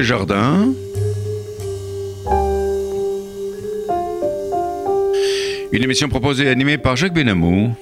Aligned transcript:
Jardin. 0.00 0.72
Une 5.72 5.82
émission 5.82 6.08
proposée 6.08 6.44
et 6.44 6.48
animée 6.48 6.78
par 6.78 6.96
Jacques 6.96 7.12
Benamou. 7.12 7.74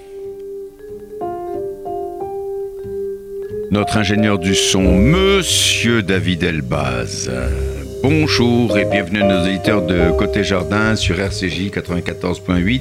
Notre 3.71 3.99
ingénieur 3.99 4.41
du 4.41 4.57
son, 4.57 4.83
Monsieur 4.83 6.03
David 6.03 6.43
Elbaz. 6.43 7.31
Bonjour 8.03 8.79
et 8.79 8.87
bienvenue 8.87 9.23
à 9.23 9.27
nos 9.27 9.45
éditeurs 9.47 9.83
de 9.83 10.11
Côté 10.13 10.43
Jardin 10.43 10.97
sur 10.97 11.21
RCJ 11.21 11.69
94.8, 11.71 12.81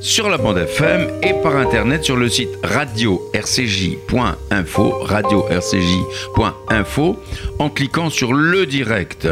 sur 0.00 0.30
la 0.30 0.38
bande 0.38 0.56
FM 0.58 1.08
et 1.22 1.34
par 1.42 1.56
internet 1.56 2.04
sur 2.04 2.16
le 2.16 2.30
site 2.30 2.48
radio-rcj.info, 2.64 4.98
radio-rcj.info, 5.02 7.16
en 7.58 7.68
cliquant 7.68 8.08
sur 8.08 8.32
le 8.32 8.64
direct. 8.64 9.28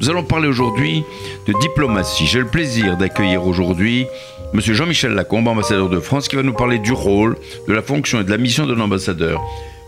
Nous 0.00 0.08
allons 0.08 0.22
parler 0.24 0.46
aujourd'hui 0.46 1.02
de 1.46 1.54
diplomatie. 1.60 2.26
J'ai 2.26 2.38
le 2.38 2.46
plaisir 2.46 2.96
d'accueillir 2.96 3.44
aujourd'hui 3.46 4.06
Monsieur 4.52 4.74
Jean-Michel 4.74 5.12
Lacombe, 5.12 5.48
ambassadeur 5.48 5.88
de 5.88 6.00
France, 6.00 6.28
qui 6.28 6.36
va 6.36 6.42
nous 6.42 6.54
parler 6.54 6.78
du 6.78 6.92
rôle, 6.92 7.36
de 7.68 7.72
la 7.72 7.82
fonction 7.82 8.20
et 8.20 8.24
de 8.24 8.30
la 8.30 8.38
mission 8.38 8.66
de 8.66 8.74
l'ambassadeur. 8.74 9.40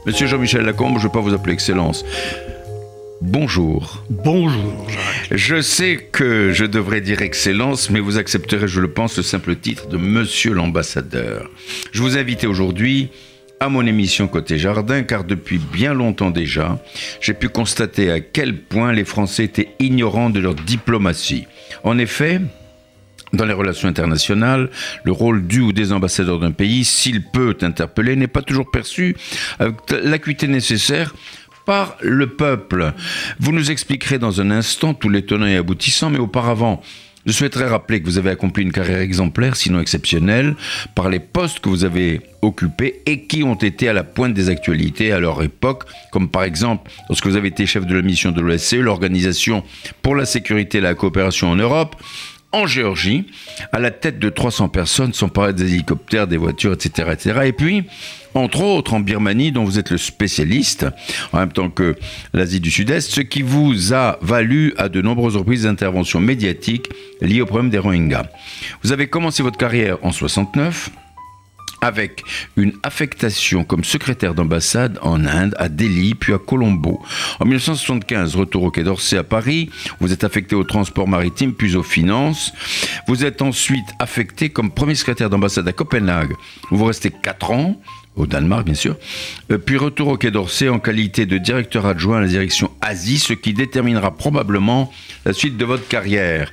Monsieur 0.06 0.26
Jean-Michel 0.26 0.62
Lacombe, 0.62 0.98
je 0.98 1.04
ne 1.04 1.08
vais 1.08 1.12
pas 1.12 1.20
vous 1.20 1.34
appeler 1.34 1.54
Excellence. 1.54 2.04
Bonjour. 3.24 4.04
Bonjour. 4.10 4.84
Je 5.30 5.60
sais 5.60 6.08
que 6.10 6.50
je 6.52 6.64
devrais 6.64 7.00
dire 7.00 7.22
Excellence, 7.22 7.88
mais 7.88 8.00
vous 8.00 8.18
accepterez, 8.18 8.66
je 8.66 8.80
le 8.80 8.90
pense, 8.90 9.16
le 9.16 9.22
simple 9.22 9.54
titre 9.54 9.86
de 9.86 9.96
Monsieur 9.96 10.52
l'ambassadeur. 10.52 11.48
Je 11.92 12.02
vous 12.02 12.18
invite 12.18 12.42
aujourd'hui 12.42 13.10
à 13.60 13.68
mon 13.68 13.86
émission 13.86 14.26
Côté 14.26 14.58
Jardin, 14.58 15.04
car 15.04 15.22
depuis 15.22 15.58
bien 15.58 15.94
longtemps 15.94 16.32
déjà, 16.32 16.82
j'ai 17.20 17.32
pu 17.32 17.48
constater 17.48 18.10
à 18.10 18.18
quel 18.18 18.58
point 18.58 18.92
les 18.92 19.04
Français 19.04 19.44
étaient 19.44 19.68
ignorants 19.78 20.30
de 20.30 20.40
leur 20.40 20.56
diplomatie. 20.56 21.44
En 21.84 21.98
effet, 21.98 22.40
dans 23.32 23.44
les 23.44 23.54
relations 23.54 23.88
internationales, 23.88 24.68
le 25.04 25.12
rôle 25.12 25.46
du 25.46 25.60
ou 25.60 25.72
des 25.72 25.92
ambassadeurs 25.92 26.38
d'un 26.38 26.50
pays, 26.50 26.84
s'il 26.84 27.22
peut 27.22 27.56
interpeller, 27.62 28.16
n'est 28.16 28.26
pas 28.26 28.42
toujours 28.42 28.70
perçu 28.70 29.16
avec 29.58 29.76
l'acuité 29.90 30.48
nécessaire 30.48 31.14
par 31.64 31.96
le 32.00 32.28
peuple. 32.28 32.92
Vous 33.38 33.52
nous 33.52 33.70
expliquerez 33.70 34.18
dans 34.18 34.40
un 34.40 34.50
instant 34.50 34.94
tout 34.94 35.08
l'étonnant 35.08 35.46
et 35.46 35.56
aboutissant, 35.56 36.10
mais 36.10 36.18
auparavant, 36.18 36.82
je 37.24 37.32
souhaiterais 37.32 37.68
rappeler 37.68 38.00
que 38.00 38.06
vous 38.06 38.18
avez 38.18 38.30
accompli 38.30 38.64
une 38.64 38.72
carrière 38.72 38.98
exemplaire, 38.98 39.54
sinon 39.54 39.80
exceptionnelle, 39.80 40.56
par 40.96 41.08
les 41.08 41.20
postes 41.20 41.60
que 41.60 41.68
vous 41.68 41.84
avez 41.84 42.20
occupés 42.42 43.00
et 43.06 43.26
qui 43.26 43.44
ont 43.44 43.54
été 43.54 43.88
à 43.88 43.92
la 43.92 44.02
pointe 44.02 44.34
des 44.34 44.48
actualités 44.48 45.12
à 45.12 45.20
leur 45.20 45.40
époque, 45.42 45.84
comme 46.10 46.28
par 46.28 46.42
exemple 46.42 46.90
lorsque 47.08 47.26
vous 47.26 47.36
avez 47.36 47.48
été 47.48 47.64
chef 47.64 47.86
de 47.86 47.94
la 47.94 48.02
mission 48.02 48.32
de 48.32 48.40
l'OSCE, 48.40 48.74
l'Organisation 48.74 49.62
pour 50.02 50.16
la 50.16 50.24
sécurité 50.24 50.78
et 50.78 50.80
la 50.80 50.94
coopération 50.94 51.48
en 51.50 51.56
Europe, 51.56 51.94
en 52.52 52.66
Géorgie, 52.66 53.26
à 53.72 53.80
la 53.80 53.90
tête 53.90 54.18
de 54.18 54.28
300 54.28 54.68
personnes, 54.68 55.12
sans 55.12 55.28
parler 55.28 55.52
des 55.52 55.74
hélicoptères, 55.74 56.26
des 56.26 56.36
voitures, 56.36 56.72
etc., 56.72 57.08
etc. 57.12 57.40
Et 57.44 57.52
puis, 57.52 57.84
entre 58.34 58.62
autres 58.62 58.94
en 58.94 59.00
Birmanie, 59.00 59.52
dont 59.52 59.64
vous 59.64 59.78
êtes 59.78 59.90
le 59.90 59.98
spécialiste, 59.98 60.86
en 61.32 61.38
même 61.38 61.52
temps 61.52 61.70
que 61.70 61.96
l'Asie 62.32 62.60
du 62.60 62.70
Sud-Est, 62.70 63.10
ce 63.10 63.20
qui 63.20 63.42
vous 63.42 63.92
a 63.92 64.18
valu 64.22 64.74
à 64.78 64.88
de 64.88 65.02
nombreuses 65.02 65.36
reprises 65.36 65.64
d'interventions 65.64 66.20
médiatiques 66.20 66.88
liées 67.20 67.40
au 67.40 67.46
problème 67.46 67.70
des 67.70 67.78
Rohingyas. 67.78 68.26
Vous 68.82 68.92
avez 68.92 69.06
commencé 69.06 69.42
votre 69.42 69.58
carrière 69.58 69.98
en 70.02 70.12
69 70.12 70.90
avec 71.82 72.22
une 72.56 72.72
affectation 72.84 73.64
comme 73.64 73.84
secrétaire 73.84 74.34
d'ambassade 74.34 74.98
en 75.02 75.26
Inde, 75.26 75.54
à 75.58 75.68
Delhi, 75.68 76.14
puis 76.14 76.32
à 76.32 76.38
Colombo. 76.38 77.02
En 77.40 77.44
1975, 77.44 78.36
retour 78.36 78.62
au 78.62 78.70
Quai 78.70 78.84
d'Orsay 78.84 79.18
à 79.18 79.24
Paris, 79.24 79.68
vous 80.00 80.12
êtes 80.12 80.24
affecté 80.24 80.54
au 80.54 80.64
transport 80.64 81.08
maritime, 81.08 81.52
puis 81.52 81.76
aux 81.76 81.82
finances. 81.82 82.52
Vous 83.08 83.24
êtes 83.24 83.42
ensuite 83.42 83.84
affecté 83.98 84.48
comme 84.48 84.70
premier 84.70 84.94
secrétaire 84.94 85.28
d'ambassade 85.28 85.66
à 85.68 85.72
Copenhague, 85.72 86.32
vous 86.70 86.84
restez 86.84 87.10
4 87.10 87.50
ans 87.50 87.80
au 88.16 88.26
Danemark 88.26 88.66
bien 88.66 88.74
sûr, 88.74 88.96
euh, 89.50 89.58
puis 89.58 89.78
retour 89.78 90.08
au 90.08 90.16
Quai 90.16 90.30
d'Orsay 90.30 90.68
en 90.68 90.78
qualité 90.78 91.24
de 91.24 91.38
directeur 91.38 91.86
adjoint 91.86 92.18
à 92.18 92.20
la 92.20 92.26
direction 92.26 92.70
Asie, 92.80 93.18
ce 93.18 93.32
qui 93.32 93.54
déterminera 93.54 94.10
probablement 94.10 94.92
la 95.24 95.32
suite 95.32 95.56
de 95.56 95.64
votre 95.64 95.86
carrière. 95.88 96.52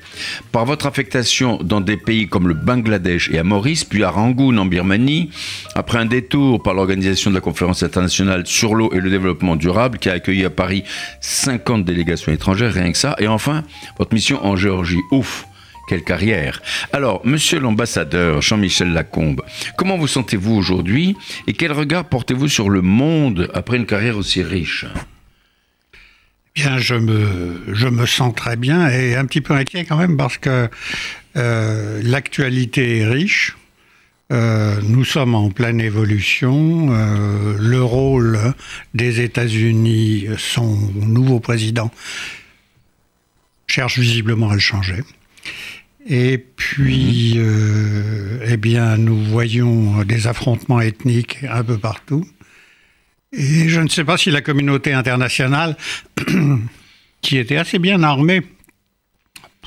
Par 0.51 0.65
votre 0.65 0.85
affectation 0.85 1.57
dans 1.61 1.81
des 1.81 1.97
pays 1.97 2.27
comme 2.27 2.47
le 2.47 2.53
Bangladesh 2.53 3.29
et 3.31 3.39
à 3.39 3.43
Maurice, 3.43 3.83
puis 3.83 4.03
à 4.03 4.09
Rangoon 4.09 4.57
en 4.57 4.65
Birmanie, 4.65 5.31
après 5.75 5.97
un 5.97 6.05
détour 6.05 6.63
par 6.63 6.73
l'organisation 6.73 7.29
de 7.29 7.35
la 7.35 7.41
conférence 7.41 7.83
internationale 7.83 8.45
sur 8.45 8.75
l'eau 8.75 8.91
et 8.93 8.99
le 8.99 9.09
développement 9.09 9.55
durable 9.55 9.97
qui 9.97 10.09
a 10.09 10.13
accueilli 10.13 10.45
à 10.45 10.49
Paris 10.49 10.83
50 11.19 11.83
délégations 11.83 12.31
étrangères, 12.31 12.73
rien 12.73 12.91
que 12.91 12.97
ça, 12.97 13.15
et 13.19 13.27
enfin 13.27 13.63
votre 13.97 14.13
mission 14.13 14.45
en 14.45 14.55
Géorgie. 14.55 14.99
Ouf 15.11 15.48
quelle 15.89 16.03
carrière 16.03 16.61
Alors, 16.93 17.25
monsieur 17.25 17.59
l'ambassadeur 17.59 18.43
Jean-Michel 18.43 18.93
Lacombe, 18.93 19.41
comment 19.75 19.97
vous 19.97 20.05
sentez-vous 20.07 20.53
aujourd'hui 20.53 21.17
et 21.47 21.53
quel 21.53 21.71
regard 21.71 22.05
portez-vous 22.05 22.47
sur 22.47 22.69
le 22.69 22.83
monde 22.83 23.49
après 23.55 23.77
une 23.77 23.87
carrière 23.87 24.15
aussi 24.15 24.43
riche? 24.43 24.85
Bien, 26.53 26.77
je 26.77 26.93
me, 26.93 28.05
sens 28.05 28.35
très 28.35 28.55
bien 28.55 28.87
et 28.89 29.15
un 29.15 29.25
petit 29.25 29.41
peu 29.41 29.55
inquiet 29.55 29.83
quand 29.83 29.97
même 29.97 30.15
parce 30.15 30.37
que 30.37 30.69
euh, 31.37 32.01
l'actualité 32.03 32.99
est 32.99 33.05
riche. 33.07 33.57
Euh, 34.31 34.79
nous 34.83 35.05
sommes 35.05 35.33
en 35.33 35.49
pleine 35.49 35.81
évolution. 35.81 36.89
Euh, 36.91 37.55
le 37.57 37.81
rôle 37.81 38.53
des 38.93 39.21
États-Unis, 39.21 40.27
son 40.37 40.77
nouveau 40.93 41.39
président, 41.39 41.89
cherche 43.65 43.97
visiblement 43.97 44.51
à 44.51 44.53
le 44.53 44.59
changer. 44.59 45.01
Et 46.09 46.39
puis, 46.39 47.35
mhm. 47.35 47.43
euh, 47.45 48.47
eh 48.49 48.57
bien, 48.57 48.97
nous 48.97 49.23
voyons 49.23 50.03
des 50.03 50.25
affrontements 50.25 50.81
ethniques 50.81 51.45
un 51.49 51.63
peu 51.63 51.77
partout. 51.77 52.27
Et 53.31 53.69
je 53.69 53.79
ne 53.79 53.87
sais 53.87 54.03
pas 54.03 54.17
si 54.17 54.31
la 54.31 54.41
communauté 54.41 54.91
internationale, 54.91 55.77
qui 57.21 57.37
était 57.37 57.57
assez 57.57 57.77
bien 57.77 58.01
armée 58.01 58.41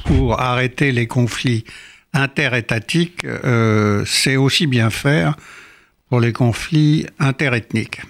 pour 0.05 0.41
arrêter 0.41 0.91
les 0.91 1.07
conflits 1.07 1.65
interétatiques, 2.13 3.25
euh, 3.25 4.05
sait 4.05 4.37
aussi 4.37 4.67
bien 4.67 4.91
faire 4.91 5.37
pour 6.09 6.21
les 6.21 6.33
conflits 6.33 7.07
interethniques 7.21 8.01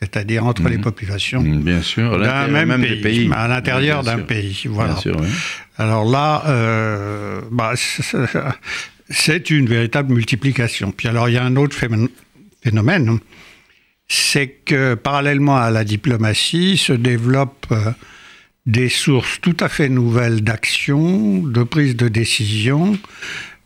c'est-à-dire 0.00 0.46
entre 0.46 0.68
les 0.68 0.76
mhm. 0.76 0.82
populations 0.82 1.40
bien 1.42 1.82
sûr, 1.82 2.18
d'un 2.20 2.46
même, 2.46 2.80
pays, 3.02 3.30
à 3.34 3.48
l'intérieur 3.48 4.04
d'un 4.04 4.20
pays. 4.20 4.64
Voilà. 4.66 4.92
Bien 4.92 5.00
sûr, 5.00 5.16
oui. 5.20 5.28
Alors 5.76 6.04
là, 6.04 6.44
euh, 6.46 7.40
bah, 7.50 7.72
c'est 9.10 9.50
une 9.50 9.66
véritable 9.66 10.12
multiplication. 10.12 10.92
Puis 10.92 11.08
alors, 11.08 11.28
il 11.28 11.34
y 11.34 11.38
a 11.38 11.44
un 11.44 11.56
autre 11.56 11.76
phénomène, 12.62 13.18
c'est 14.08 14.48
que 14.48 14.94
parallèlement 14.94 15.56
à 15.56 15.70
la 15.70 15.84
diplomatie 15.84 16.76
se 16.76 16.92
développent 16.92 17.66
euh, 17.72 17.90
des 18.66 18.88
sources 18.88 19.40
tout 19.40 19.56
à 19.60 19.68
fait 19.68 19.88
nouvelles 19.88 20.42
d'action, 20.42 21.38
de 21.38 21.62
prise 21.62 21.96
de 21.96 22.08
décision, 22.08 22.98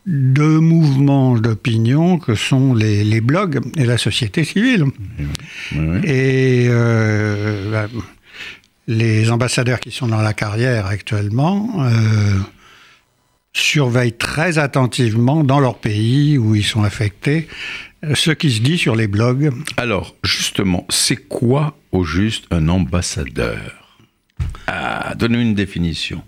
de 0.06 0.58
mouvements 0.58 1.38
d'opinion 1.38 2.19
que 2.19 2.34
sont 2.34 2.75
les, 2.75 3.20
blogs 3.20 3.60
et 3.76 3.84
la 3.84 3.99
société 3.99 4.44
civile. 4.44 4.87
Et 6.04 6.66
euh, 6.69 7.70
bah, 7.70 7.88
les 8.88 9.31
ambassadeurs 9.31 9.81
qui 9.81 9.90
sont 9.90 10.08
dans 10.08 10.22
la 10.22 10.32
carrière 10.32 10.87
actuellement 10.87 11.84
euh, 11.84 12.38
surveillent 13.52 14.16
très 14.16 14.58
attentivement 14.58 15.44
dans 15.44 15.60
leur 15.60 15.78
pays 15.78 16.37
où 16.37 16.54
ils 16.54 16.64
sont 16.64 16.82
affectés 16.82 17.49
ce 18.14 18.32
qui 18.32 18.50
se 18.50 18.60
dit 18.60 18.78
sur 18.78 18.96
les 18.96 19.06
blogs. 19.06 19.52
Alors, 19.76 20.16
justement, 20.25 20.84
c'est 20.88 21.16
quoi 21.16 21.76
au 21.93 22.04
juste 22.04 22.46
un 22.50 22.69
ambassadeur? 22.69 23.99
Ah, 24.66 25.14
donne 25.16 25.34
une 25.34 25.54
définition. 25.54 26.22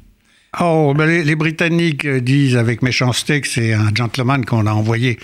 Oh, 0.61 0.95
ben 0.97 1.07
les, 1.07 1.35
Britanniques 1.35 2.07
disent 2.07 2.57
avec 2.57 2.83
méchanceté 2.83 3.41
que 3.41 3.49
c'est 3.49 3.73
un 3.73 3.91
gentleman 3.95 4.45
qu'on 4.45 4.67
a 4.67 4.73
envoyé 4.73 5.19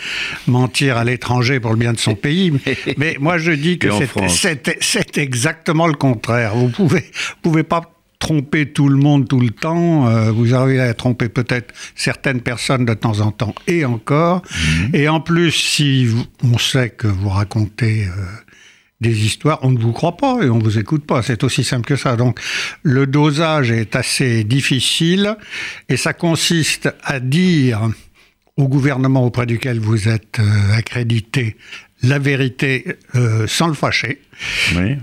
mentir 0.47 0.97
à 0.97 1.05
l'étranger 1.05 1.61
pour 1.61 1.71
le 1.73 1.77
bien 1.77 1.93
de 1.93 1.99
son 1.99 2.15
pays. 2.15 2.53
Mais 2.97 3.17
moi, 3.21 3.39
je 3.39 3.53
dis 3.53 3.79
que 3.79 3.89
c'est 4.29 5.19
exactement 5.19 5.87
le 5.87 5.95
contraire. 5.95 6.55
Vous 6.55 6.69
pouvez, 6.69 7.05
pouvez 7.43 7.63
pas 7.63 7.83
tromper 8.21 8.67
tout 8.67 8.89
le 8.89 8.97
monde 8.97 9.27
tout 9.27 9.41
le 9.41 9.51
temps. 9.51 10.07
Euh, 10.07 10.31
vous 10.31 10.55
arrivez 10.55 10.81
à 10.81 10.95
tromper 10.95 11.29
peut-être 11.29 11.75
certaines 11.97 12.43
personnes 12.43 12.85
de 12.85 12.95
temps 12.95 13.21
en 13.21 13.33
temps 13.33 13.55
et 13.67 13.85
encore. 13.85 14.43
Mhm. 14.53 14.95
Et 14.95 15.09
en 15.09 15.21
plus, 15.21 15.51
si 15.51 16.09
on 16.45 16.59
sait 16.59 16.91
que 16.91 17.09
vous 17.09 17.31
racontez 17.31 18.05
euh, 18.05 18.25
des 19.01 19.25
histoires, 19.25 19.61
on 19.63 19.71
ne 19.71 19.79
vous 19.79 19.93
croit 19.93 20.17
pas 20.17 20.39
et 20.43 20.51
on 20.51 20.59
ne 20.59 20.63
vous 20.63 20.79
écoute 20.79 21.07
pas. 21.07 21.23
C'est 21.23 21.43
aussi 21.43 21.65
simple 21.65 21.87
que 21.87 21.97
ça. 21.97 22.17
Donc 22.17 22.39
le 22.83 23.07
dosage 23.07 23.71
est 23.71 23.97
assez 23.97 24.45
difficile 24.45 25.37
et 25.89 25.97
ça 25.97 26.13
consiste 26.13 26.93
à 27.03 27.21
dire 27.21 27.91
au 28.57 28.69
gouvernement 28.69 29.25
auprès 29.25 29.47
duquel 29.47 29.81
vous 29.81 30.09
êtes 30.09 30.39
euh, 30.39 30.73
accrédité 30.77 31.57
la 32.03 32.19
vérité 32.19 32.97
euh, 33.15 33.47
sans 33.47 33.69
le 33.69 33.75
fâcher 33.75 34.21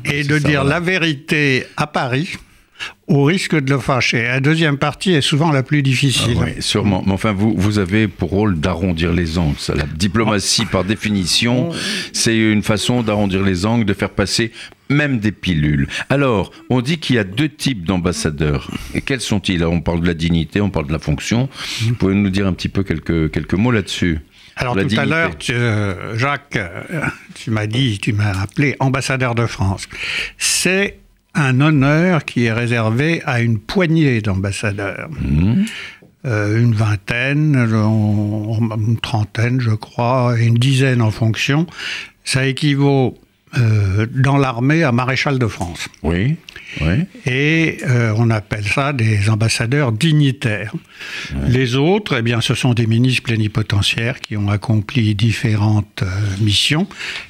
et 0.05 0.23
de 0.23 0.39
dire 0.39 0.63
la 0.63 0.79
vérité 0.79 1.65
à 1.75 1.85
Paris 1.85 2.37
au 3.07 3.23
risque 3.23 3.55
de 3.55 3.69
le 3.69 3.79
fâcher. 3.79 4.23
La 4.23 4.39
deuxième 4.39 4.77
partie 4.77 5.13
est 5.13 5.21
souvent 5.21 5.51
la 5.51 5.63
plus 5.63 5.81
difficile. 5.81 6.37
Ah 6.39 6.45
oui, 6.45 6.61
sûrement. 6.61 7.03
Mais 7.05 7.13
enfin, 7.13 7.31
vous, 7.31 7.53
vous 7.57 7.79
avez 7.79 8.07
pour 8.07 8.29
rôle 8.29 8.59
d'arrondir 8.59 9.13
les 9.13 9.37
angles. 9.37 9.55
La 9.75 9.85
diplomatie, 9.85 10.65
par 10.65 10.83
définition, 10.83 11.71
c'est 12.13 12.37
une 12.37 12.63
façon 12.63 13.03
d'arrondir 13.03 13.43
les 13.43 13.65
angles, 13.65 13.85
de 13.85 13.93
faire 13.93 14.09
passer 14.09 14.51
même 14.89 15.19
des 15.19 15.31
pilules. 15.31 15.87
Alors, 16.09 16.51
on 16.69 16.81
dit 16.81 16.97
qu'il 16.97 17.17
y 17.17 17.19
a 17.19 17.23
deux 17.23 17.49
types 17.49 17.83
d'ambassadeurs. 17.83 18.71
Et 18.93 19.01
quels 19.01 19.21
sont-ils? 19.21 19.63
On 19.65 19.81
parle 19.81 20.01
de 20.01 20.07
la 20.07 20.13
dignité, 20.13 20.61
on 20.61 20.69
parle 20.69 20.87
de 20.87 20.93
la 20.93 20.99
fonction. 20.99 21.49
Vous 21.81 21.95
pouvez 21.95 22.15
nous 22.15 22.29
dire 22.29 22.47
un 22.47 22.53
petit 22.53 22.69
peu 22.69 22.83
quelques, 22.83 23.31
quelques 23.31 23.53
mots 23.53 23.71
là-dessus? 23.71 24.19
Alors 24.59 24.75
tout 24.75 24.99
à 24.99 25.05
l'heure, 25.05 25.31
euh, 25.51 26.17
Jacques, 26.17 26.55
euh, 26.55 27.05
tu 27.35 27.51
m'as 27.51 27.67
dit, 27.67 27.99
tu 27.99 28.11
m'as 28.11 28.41
appelé 28.41 28.75
ambassadeur 28.79 29.35
de 29.35 29.45
France. 29.45 29.87
C'est 30.39 30.97
un 31.37 31.61
honneur 31.61 32.25
qui 32.25 32.45
est 32.45 32.51
réservé 32.51 33.21
à 33.25 33.41
une 33.41 33.59
poignée 33.59 34.21
d'ambassadeurs. 34.21 35.09
Mmh. 35.21 35.63
Euh, 36.25 36.59
une 36.59 36.73
vingtaine, 36.73 37.55
une 37.55 38.99
trentaine, 38.99 39.61
je 39.61 39.71
crois, 39.71 40.35
une 40.37 40.55
dizaine 40.55 41.01
en 41.01 41.11
fonction. 41.11 41.67
Ça 42.25 42.45
équivaut 42.45 43.17
euh, 43.57 44.07
dans 44.13 44.35
l'armée 44.37 44.83
à 44.83 44.91
maréchal 44.91 45.39
de 45.39 45.47
France. 45.47 45.87
Oui. 46.03 46.35
oui. 46.81 47.05
Et 47.25 47.77
euh, 47.87 48.13
on 48.17 48.29
appelle 48.29 48.65
ça 48.65 48.91
des 48.91 49.29
ambassadeurs 49.29 49.93
dignitaires. 49.93 50.73
Les 51.47 51.75
autres, 51.75 52.17
eh 52.17 52.21
bien, 52.23 52.41
ce 52.41 52.55
sont 52.55 52.73
des 52.73 52.87
ministres 52.87 53.23
plénipotentiaires 53.23 54.19
qui 54.19 54.35
ont 54.35 54.49
accompli 54.49 55.15
différentes 55.15 56.03
missions 56.41 56.87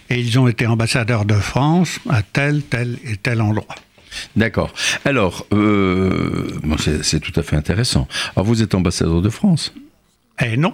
et 0.10 0.20
ils 0.20 0.40
ont 0.40 0.48
été 0.48 0.66
ambassadeurs 0.66 1.26
de 1.26 1.36
France 1.36 2.00
à 2.10 2.24
tel, 2.24 2.64
tel 2.64 2.98
et 3.06 3.18
tel 3.18 3.42
endroit. 3.42 3.76
D'accord. 4.36 4.74
Alors, 5.06 5.46
euh, 5.54 6.48
c'est 7.02 7.20
tout 7.20 7.38
à 7.40 7.44
fait 7.44 7.56
intéressant. 7.56 8.08
Alors, 8.36 8.46
vous 8.46 8.62
êtes 8.62 8.76
ambassadeur 8.76 9.22
de 9.22 9.30
France 9.30 9.74
Eh 10.44 10.58
non. 10.58 10.74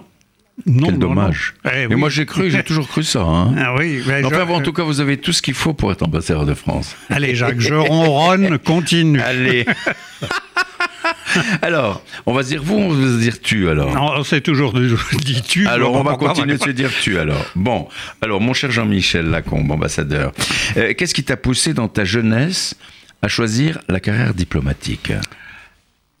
Non, 0.66 0.86
Quel 0.86 0.98
dommage. 0.98 1.54
Eh 1.64 1.88
mais 1.88 1.96
moi 1.96 2.08
j'ai 2.08 2.26
cru, 2.26 2.48
j'ai 2.48 2.62
toujours 2.62 2.86
cru 2.86 3.02
ça. 3.02 3.22
Hein. 3.22 3.54
Ah 3.58 3.74
oui, 3.76 4.00
enfin, 4.24 4.48
en 4.48 4.60
tout 4.60 4.72
cas, 4.72 4.84
vous 4.84 5.00
avez 5.00 5.16
tout 5.16 5.32
ce 5.32 5.42
qu'il 5.42 5.54
faut 5.54 5.74
pour 5.74 5.90
être 5.90 6.04
ambassadeur 6.04 6.46
de 6.46 6.54
France. 6.54 6.94
Allez, 7.10 7.34
Jacques, 7.34 7.58
je 7.58 7.74
ronronne, 7.74 8.58
continue. 8.64 9.20
Allez. 9.20 9.66
alors, 11.62 12.02
on 12.26 12.32
va 12.32 12.44
se 12.44 12.48
dire 12.48 12.62
vous, 12.62 12.76
on 12.76 12.88
va 12.90 13.06
se 13.06 13.18
dire 13.18 13.40
tu 13.40 13.68
alors. 13.68 13.94
Non, 13.94 14.22
c'est 14.22 14.40
toujours 14.40 14.74
dit 14.74 15.42
tu. 15.42 15.66
Alors, 15.66 15.94
on 15.94 16.02
va 16.02 16.16
continuer 16.16 16.56
de 16.56 16.62
se 16.62 16.70
dire 16.70 16.90
tu 17.00 17.18
alors. 17.18 17.44
Bon, 17.56 17.88
alors, 18.22 18.40
mon 18.40 18.54
cher 18.54 18.70
Jean-Michel 18.70 19.26
Lacombe, 19.26 19.70
ambassadeur, 19.70 20.32
euh, 20.76 20.94
qu'est-ce 20.94 21.14
qui 21.14 21.24
t'a 21.24 21.36
poussé 21.36 21.74
dans 21.74 21.88
ta 21.88 22.04
jeunesse 22.04 22.76
à 23.24 23.28
choisir 23.28 23.80
la 23.88 24.00
carrière 24.00 24.34
diplomatique 24.34 25.10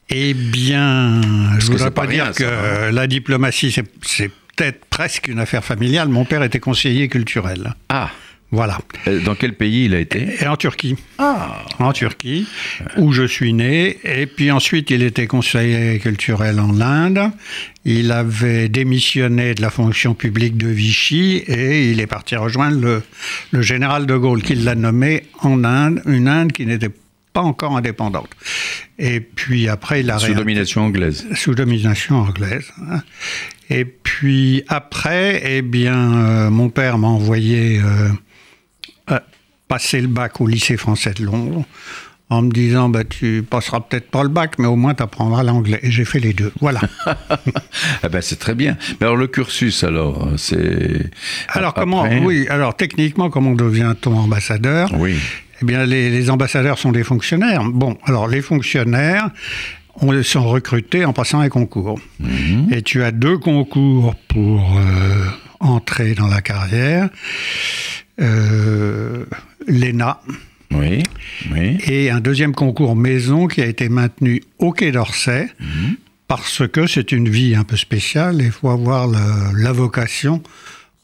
Eh 0.08 0.32
bien, 0.32 1.20
je 1.58 1.66
ne 1.66 1.72
voudrais 1.72 1.90
pas, 1.90 2.06
dire 2.06 2.32
que 2.32 2.44
hein. 2.44 2.90
la 2.92 3.06
diplomatie, 3.06 3.70
c'est 4.02 4.30
peut-être 4.56 4.86
presque 4.86 5.28
une 5.28 5.38
affaire 5.38 5.62
familiale. 5.62 6.08
Mon 6.08 6.24
père 6.24 6.42
était 6.42 6.60
conseiller 6.60 7.08
culturel. 7.08 7.74
Ah 7.90 8.10
voilà. 8.50 8.78
Dans 9.24 9.34
quel 9.34 9.54
pays 9.54 9.86
il 9.86 9.94
a 9.94 9.98
été? 9.98 10.46
En 10.46 10.56
Turquie. 10.56 10.94
Ah. 11.18 11.64
En 11.80 11.92
Turquie, 11.92 12.46
où 12.98 13.12
je 13.12 13.24
suis 13.24 13.52
né. 13.52 13.98
Et 14.04 14.26
puis 14.26 14.52
ensuite, 14.52 14.90
il 14.90 15.02
était 15.02 15.26
conseiller 15.26 15.98
culturel 15.98 16.60
en 16.60 16.80
Inde. 16.80 17.32
Il 17.84 18.12
avait 18.12 18.68
démissionné 18.68 19.54
de 19.54 19.60
la 19.60 19.70
fonction 19.70 20.14
publique 20.14 20.56
de 20.56 20.68
Vichy 20.68 21.38
et 21.48 21.90
il 21.90 22.00
est 22.00 22.06
parti 22.06 22.36
rejoindre 22.36 23.02
le, 23.50 23.62
général 23.62 24.06
de 24.06 24.16
Gaulle, 24.16 24.42
qui 24.42 24.54
l'a 24.54 24.76
nommé 24.76 25.24
en 25.40 25.64
Inde, 25.64 26.00
une 26.06 26.28
Inde 26.28 26.52
qui 26.52 26.64
n'était 26.64 26.90
pas 27.32 27.42
encore 27.42 27.76
indépendante. 27.76 28.30
Et 29.00 29.18
puis 29.18 29.68
après, 29.68 30.00
il 30.00 30.10
a... 30.12 30.20
Sous 30.20 30.32
domination 30.32 30.82
anglaise. 30.82 31.26
Sous 31.34 31.56
domination 31.56 32.20
anglaise. 32.20 32.70
Hein. 32.88 33.02
Et 33.68 33.84
puis 33.84 34.62
après, 34.68 35.42
eh 35.44 35.62
bien, 35.62 36.14
euh, 36.14 36.50
mon 36.50 36.68
père 36.68 36.98
m'a 36.98 37.08
envoyé... 37.08 37.80
Euh, 37.80 38.10
passer 39.68 40.00
le 40.00 40.08
bac 40.08 40.40
au 40.40 40.46
lycée 40.46 40.76
français 40.76 41.12
de 41.14 41.24
Londres 41.24 41.64
en 42.30 42.42
me 42.42 42.50
disant 42.50 42.88
bah, 42.88 43.04
tu 43.04 43.44
passeras 43.48 43.80
peut-être 43.80 44.10
pas 44.10 44.22
le 44.22 44.28
bac, 44.28 44.58
mais 44.58 44.66
au 44.66 44.76
moins 44.76 44.94
tu 44.94 45.02
apprendras 45.02 45.42
l'anglais. 45.42 45.78
Et 45.82 45.90
j'ai 45.90 46.04
fait 46.04 46.20
les 46.20 46.32
deux. 46.32 46.52
Voilà. 46.60 46.80
ah 47.06 48.08
ben, 48.10 48.20
c'est 48.20 48.38
très 48.38 48.54
bien. 48.54 48.76
Mais 49.00 49.06
alors 49.06 49.16
le 49.16 49.26
cursus, 49.26 49.84
alors, 49.84 50.30
c'est. 50.36 51.10
Alors, 51.48 51.74
comment. 51.74 52.04
Oui, 52.22 52.46
alors 52.48 52.76
techniquement, 52.76 53.30
comment 53.30 53.52
devient-on 53.52 54.16
ambassadeur 54.16 54.90
Oui. 54.96 55.16
Eh 55.62 55.64
bien, 55.64 55.86
les, 55.86 56.30
ambassadeurs 56.30 56.78
sont 56.78 56.92
des 56.92 57.04
fonctionnaires. 57.04 57.62
Bon, 57.64 57.96
alors 58.04 58.26
les 58.26 58.42
fonctionnaires 58.42 59.30
on, 60.00 60.22
sont 60.22 60.48
recrutés 60.48 61.04
en 61.04 61.12
passant 61.12 61.40
un 61.40 61.48
concours. 61.48 62.00
Mhm. 62.18 62.68
Et 62.72 62.82
tu 62.82 63.04
as 63.04 63.12
deux 63.12 63.38
concours 63.38 64.16
pour 64.28 64.76
euh, 64.76 65.26
entrer 65.60 66.14
dans 66.14 66.26
la 66.26 66.40
carrière. 66.40 67.08
Euh, 68.20 69.24
l'ENA. 69.66 70.20
Oui, 70.70 71.02
oui. 71.52 71.78
Et 71.86 72.10
un 72.10 72.20
deuxième 72.20 72.54
concours 72.54 72.96
maison 72.96 73.46
qui 73.46 73.62
a 73.62 73.66
été 73.66 73.88
maintenu 73.88 74.42
au 74.58 74.72
Quai 74.72 74.92
d'Orsay, 74.92 75.48
mhm. 75.60 75.96
parce 76.26 76.66
que 76.66 76.86
c'est 76.86 77.12
une 77.12 77.28
vie 77.28 77.54
un 77.54 77.64
peu 77.64 77.76
spéciale 77.76 78.40
et 78.40 78.46
il 78.46 78.50
faut 78.50 78.70
avoir 78.70 79.06
la 79.06 79.72
vocation 79.72 80.42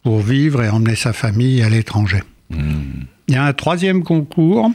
pour 0.02 0.20
vivre 0.20 0.62
et 0.62 0.68
emmener 0.68 0.96
sa 0.96 1.12
famille 1.12 1.62
à 1.62 1.68
l'étranger. 1.68 2.22
Mhm. 2.50 3.06
Il 3.28 3.34
y 3.34 3.36
a 3.36 3.44
un 3.44 3.52
troisième 3.52 4.02
concours 4.02 4.70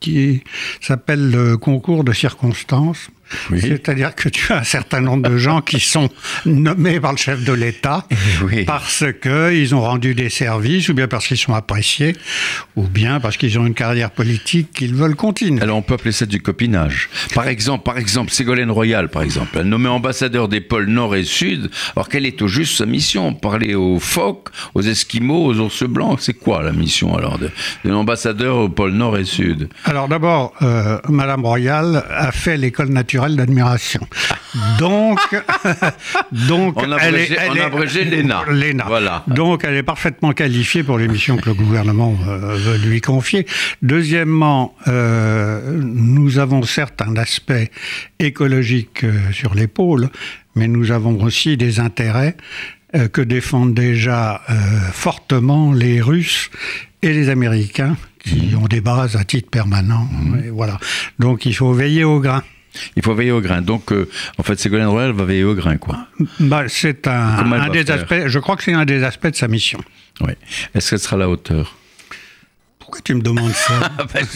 qui 0.00 0.42
s'appelle 0.80 1.30
le 1.30 1.56
concours 1.56 2.02
de 2.02 2.12
circonstances 2.12 3.10
c'est-à-dire 3.56 4.14
que 4.14 4.28
tu 4.28 4.52
as 4.52 4.58
un 4.58 4.64
certain 4.64 5.00
nombre 5.00 5.28
de 5.28 5.36
gens 5.36 5.60
qui 5.60 5.80
sont 5.80 6.08
nommés 6.44 7.00
par 7.00 7.12
le 7.12 7.18
chef 7.18 7.44
de 7.44 7.52
l'État 7.52 8.06
parce 8.66 9.04
qu'ils 9.22 9.74
ont 9.74 9.80
rendu 9.80 10.14
des 10.14 10.30
services, 10.30 10.88
ou 10.88 10.94
bien 10.94 11.08
parce 11.08 11.26
qu'ils 11.26 11.38
sont 11.38 11.54
appréciés, 11.54 12.16
ou 12.76 12.86
bien 12.86 13.20
parce 13.20 13.36
qu'ils 13.36 13.58
ont 13.58 13.66
une 13.66 13.74
carrière 13.74 14.10
politique 14.10 14.72
qu'ils 14.72 14.94
veulent 14.94 15.16
continuer. 15.16 15.62
Alors 15.62 15.76
on 15.76 15.82
peut 15.82 15.94
appeler 15.94 16.12
ça 16.12 16.26
du 16.26 16.40
copinage. 16.40 17.08
Par 17.34 17.48
exemple, 17.48 17.84
par 17.84 17.98
exemple, 17.98 18.30
Ségolène 18.30 18.70
Royal, 18.70 19.08
par 19.08 19.22
exemple, 19.22 19.58
elle 19.58 19.68
nommée 19.68 19.88
ambassadeur 19.88 20.48
des 20.48 20.60
pôles 20.60 20.86
Nord 20.86 21.14
et 21.16 21.24
Sud. 21.24 21.70
Alors 21.94 22.08
quelle 22.08 22.26
est 22.26 22.40
au 22.42 22.48
juste 22.48 22.78
sa 22.78 22.86
mission 22.86 23.34
Parler 23.34 23.74
aux 23.74 23.98
phoques, 23.98 24.48
aux 24.74 24.82
Esquimaux, 24.82 25.46
aux 25.46 25.58
ours 25.60 25.84
blancs 25.84 26.18
C'est 26.20 26.34
quoi 26.34 26.62
la 26.62 26.72
mission 26.72 27.16
alors 27.16 27.38
de, 27.38 27.50
l'ambassadeur 27.84 28.56
aux 28.56 28.68
pôles 28.68 28.92
Nord 28.92 29.18
et 29.18 29.24
Sud? 29.24 29.68
Alors 29.84 30.08
d'abord, 30.08 30.52
euh, 30.62 30.98
Madame 31.08 31.44
Royal 31.44 32.04
a 32.10 32.32
fait 32.32 32.56
l'école 32.56 32.88
naturelle 32.88 33.19
d'admiration. 33.28 34.00
Donc, 34.78 35.18
donc 36.48 36.76
on 36.76 36.92
abrégé, 36.92 37.36
elle 37.38 37.56
est, 37.56 37.60
abrégé 37.60 38.04
l'ENA. 38.04 38.44
Voilà. 38.86 39.24
Donc, 39.28 39.64
elle 39.64 39.76
est 39.76 39.82
parfaitement 39.82 40.32
qualifiée 40.32 40.82
pour 40.82 40.98
les 40.98 41.06
missions 41.06 41.36
que 41.36 41.50
le 41.50 41.54
gouvernement 41.54 42.16
euh, 42.26 42.56
veut 42.56 42.78
lui 42.78 43.00
confier. 43.00 43.46
Deuxièmement, 43.82 44.74
euh, 44.88 45.78
nous 45.80 46.38
avons 46.38 46.62
certes 46.62 47.02
un 47.02 47.16
aspect 47.16 47.70
écologique 48.18 49.04
euh, 49.04 49.32
sur 49.32 49.54
l'épaule, 49.54 50.08
mais 50.56 50.66
nous 50.66 50.90
avons 50.90 51.22
aussi 51.22 51.56
des 51.56 51.78
intérêts 51.78 52.36
que 53.12 53.20
défendent 53.20 53.72
déjà 53.72 54.42
fortement 54.92 55.72
les 55.72 56.00
Russes 56.00 56.50
et 57.02 57.12
les 57.12 57.28
Américains 57.28 57.96
qui 58.18 58.54
ont 58.60 58.66
des 58.66 58.80
bases 58.80 59.16
à 59.16 59.24
titre 59.24 59.48
permanent. 59.48 60.08
Mmh. 60.10 60.48
voilà. 60.50 60.78
Donc 61.20 61.46
il 61.46 61.54
faut 61.54 61.72
veiller 61.72 62.02
au 62.02 62.20
grain. 62.20 62.42
Il 62.96 63.02
faut 63.02 63.14
veiller 63.14 63.32
au 63.32 63.40
grain. 63.40 63.62
Donc, 63.62 63.92
euh, 63.92 64.08
en 64.38 64.42
fait, 64.42 64.58
Ségolène 64.58 64.86
Royal 64.86 65.12
va 65.12 65.24
veiller 65.24 65.44
au 65.44 65.54
grain, 65.54 65.76
quoi. 65.76 66.06
Bah, 66.38 66.64
c'est 66.68 67.06
un, 67.06 67.68
des 67.70 67.90
aspects. 67.90 68.26
Je 68.26 68.38
crois 68.38 68.56
que 68.56 68.62
c'est 68.62 68.72
un 68.72 68.84
des 68.84 69.04
aspects 69.04 69.28
de 69.28 69.36
sa 69.36 69.48
mission. 69.48 69.80
Oui. 70.20 70.32
Est-ce 70.74 70.90
qu'elle 70.90 70.98
sera 70.98 71.16
à 71.16 71.18
la 71.20 71.28
hauteur? 71.28 71.76
Pourquoi 72.90 73.02
tu 73.04 73.14
me 73.14 73.22
demandes 73.22 73.52
ça 73.52 73.74
ben, 74.14 74.26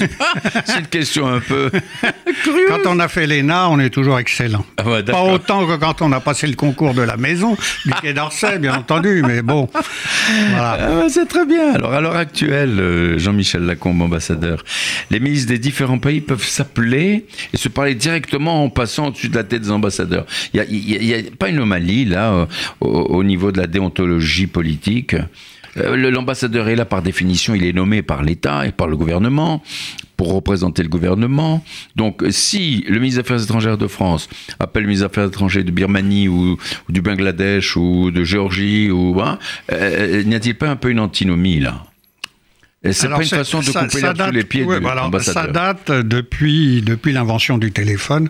C'est 0.64 0.78
une 0.78 0.87
question 0.87 1.26
un 1.26 1.40
peu 1.40 1.73
Quand 2.68 2.87
on 2.87 3.00
a 3.00 3.08
fait 3.08 3.26
l'ENA, 3.26 3.68
on 3.68 3.80
est 3.80 3.90
toujours 3.90 4.16
excellent. 4.16 4.64
Ah 4.76 4.84
pas 5.04 5.23
autant 5.25 5.66
que 5.66 5.75
quand 5.75 6.02
on 6.02 6.12
a 6.12 6.20
passé 6.20 6.46
le 6.46 6.54
concours 6.54 6.94
de 6.94 7.02
la 7.02 7.16
maison, 7.16 7.56
du 7.84 7.92
Quai 8.00 8.12
d'Orsay, 8.12 8.61
bien 8.61 8.76
entendu, 8.76 9.25
mais 9.26 9.42
bon. 9.42 9.68
Ah 10.56 10.76
ben, 10.78 11.08
c'est 11.08 11.26
très 11.26 11.44
bien. 11.44 11.75
Alors, 11.75 11.92
à 11.92 12.00
l'heure 12.00 12.16
actuelle, 12.16 12.78
euh, 12.78 13.18
Jean-Michel 13.18 13.62
Lacombe, 13.62 14.00
ambassadeur, 14.02 14.64
les 15.11 15.20
ministres 15.20 15.49
des 15.49 15.58
différents 15.58 15.99
pays 15.99 16.20
peuvent 16.20 16.44
s'appeler 16.44 17.26
et 17.52 17.56
se 17.56 17.68
parler 17.68 17.94
directement 17.94 18.64
en 18.64 18.70
passant 18.70 19.08
au-dessus 19.08 19.28
de 19.28 19.37
la 19.37 19.44
tête 19.44 19.62
des 19.62 19.70
ambassadeurs. 19.70 20.26
Il 20.54 20.64
n'y 20.64 21.12
a, 21.12 21.18
pas 21.38 21.49
une 21.49 21.56
anomalie, 21.56 22.04
là, 22.04 22.32
euh, 22.32 22.46
au 22.80 23.25
niveau 23.25 23.52
de 23.52 23.58
la 23.58 23.66
déontologie 23.66 24.46
politique 24.46 25.14
euh, 25.14 25.23
l'ambassadeur 25.76 26.69
est 26.69 26.76
là 26.76 26.85
par 26.85 27.02
définition, 27.02 27.54
il 27.54 27.64
est 27.64 27.73
nommé 27.73 28.02
par 28.02 28.23
l'État 28.23 28.66
et 28.66 28.73
par 28.73 28.87
le 28.87 28.97
gouvernement 28.97 29.62
pour 30.16 30.33
représenter 30.33 30.83
le 30.83 30.88
gouvernement. 30.88 31.64
Donc, 31.97 32.23
si 32.31 32.85
le 32.88 32.99
ministre 32.99 33.23
des 33.23 33.26
Affaires 33.26 33.43
étrangères 33.43 33.78
de 33.78 33.87
France 33.87 34.28
appelle 34.61 34.83
le 34.83 34.88
ministre 34.88 35.09
des 35.09 35.12
Affaires 35.12 35.28
étrangères 35.28 35.64
de 35.64 35.71
Birmanie 35.71 36.28
ou, 36.28 36.57
du 36.88 37.02
Bangladesh 37.02 37.76
ou 37.76 38.11
de 38.11 38.25
Géorgie, 38.25 38.90
ou, 38.90 39.21
hein, 39.21 39.38
euh, 39.73 40.23
n'y 40.23 40.35
a-t-il 40.35 40.54
pas 40.54 40.69
un 40.69 40.76
peu 40.76 40.90
une 40.90 41.00
antinomie 41.00 41.61
là? 41.61 41.85
C'est 42.93 43.09
pas 43.09 43.23
une 43.23 43.28
façon 43.28 43.61
de 43.61 43.66
couper 43.66 44.02
l'herbe 44.02 44.23
sous 44.26 44.31
les 44.31 44.45
pieds 44.45 44.62
ouais, 44.62 44.76
de 44.76 44.83
voilà, 44.83 45.02
l'ambassadeur. 45.02 45.45
Ça 45.45 45.50
date 45.50 45.90
depuis, 46.07 46.83
depuis 46.83 47.12
l'invention 47.12 47.57
du 47.57 47.73
téléphone. 47.73 48.28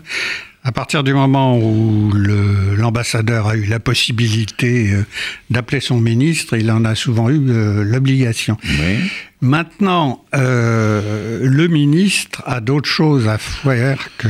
À 0.65 0.71
partir 0.71 1.03
du 1.03 1.13
moment 1.13 1.59
où 1.59 2.11
l'ambassadeur 2.11 3.47
a 3.47 3.55
eu 3.55 3.65
la 3.65 3.79
possibilité 3.79 4.93
euh, 4.93 5.05
d'appeler 5.51 5.79
son 5.79 6.01
ministre, 6.01 6.57
il 6.57 6.71
en 6.71 6.83
a 6.85 6.95
souvent 6.95 7.29
eu 7.29 7.39
euh, 7.49 7.83
l'obligation. 7.83 8.57
Oui. 8.63 8.97
Maintenant, 9.41 10.25
euh, 10.33 11.41
le 11.43 11.67
ministre 11.67 12.41
a 12.47 12.61
d'autres 12.61 12.89
choses 12.89 13.27
à 13.27 13.37
faire 13.37 14.09
que 14.17 14.27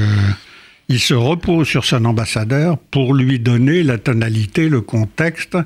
il 0.87 0.99
se 0.99 1.13
repose 1.13 1.67
sur 1.67 1.85
son 1.85 2.05
ambassadeur 2.05 2.77
pour 2.77 3.13
lui 3.13 3.39
donner 3.39 3.83
la 3.83 3.97
tonalité, 3.97 4.69
le 4.69 4.81
contexte, 4.81 5.57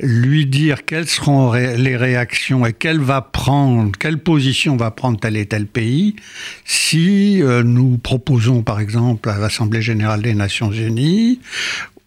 lui 0.00 0.46
dire 0.46 0.84
quelles 0.84 1.08
seront 1.08 1.52
les 1.52 1.96
réactions 1.96 2.66
et 2.66 2.72
quelle 2.72 3.00
va 3.00 3.22
prendre, 3.22 3.92
quelle 3.98 4.18
position 4.18 4.76
va 4.76 4.90
prendre 4.90 5.18
tel 5.18 5.36
et 5.36 5.46
tel 5.46 5.66
pays 5.66 6.16
si 6.64 7.42
euh, 7.42 7.62
nous 7.62 7.96
proposons 7.96 8.62
par 8.62 8.80
exemple 8.80 9.30
à 9.30 9.38
l'Assemblée 9.38 9.82
générale 9.82 10.22
des 10.22 10.34
Nations 10.34 10.70
Unies 10.70 11.40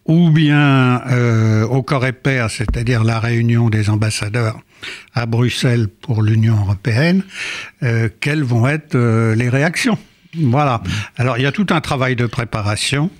ou 0.06 0.30
bien 0.30 1.02
euh, 1.08 1.64
au 1.66 1.82
Coreper, 1.82 2.46
c'est-à-dire 2.50 3.04
la 3.04 3.20
réunion 3.20 3.70
des 3.70 3.90
ambassadeurs 3.90 4.58
à 5.14 5.26
Bruxelles 5.26 5.88
pour 5.88 6.22
l'Union 6.22 6.56
européenne, 6.56 7.22
euh, 7.82 8.08
quelles 8.20 8.42
vont 8.42 8.66
être 8.66 8.96
les 9.34 9.48
réactions. 9.48 9.98
Voilà. 10.36 10.82
Alors 11.16 11.38
il 11.38 11.42
y 11.42 11.46
a 11.46 11.52
tout 11.52 11.66
un 11.70 11.80
travail 11.80 12.16
de 12.16 12.26
préparation. 12.26 13.10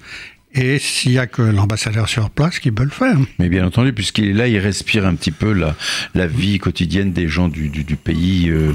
Et 0.53 0.81
s'il 0.81 1.13
n'y 1.13 1.19
a 1.19 1.29
que 1.29 1.43
l'ambassadeur 1.43 2.09
sur 2.09 2.29
place 2.29 2.59
qui 2.59 2.73
peut 2.73 2.83
le 2.83 2.91
faire. 2.91 3.17
Mais 3.39 3.49
bien 3.49 3.65
entendu, 3.65 3.93
puisqu'il 3.93 4.31
est 4.31 4.33
là, 4.33 4.49
il 4.49 4.59
respire 4.59 5.07
un 5.07 5.15
petit 5.15 5.31
peu 5.31 5.53
la, 5.53 5.77
la 6.17 6.27
vie 6.27 6.59
quotidienne 6.59 7.13
des 7.13 7.29
gens 7.29 7.47
du, 7.47 7.69
du, 7.69 7.85
du 7.85 7.95
pays 7.95 8.49
euh, 8.51 8.73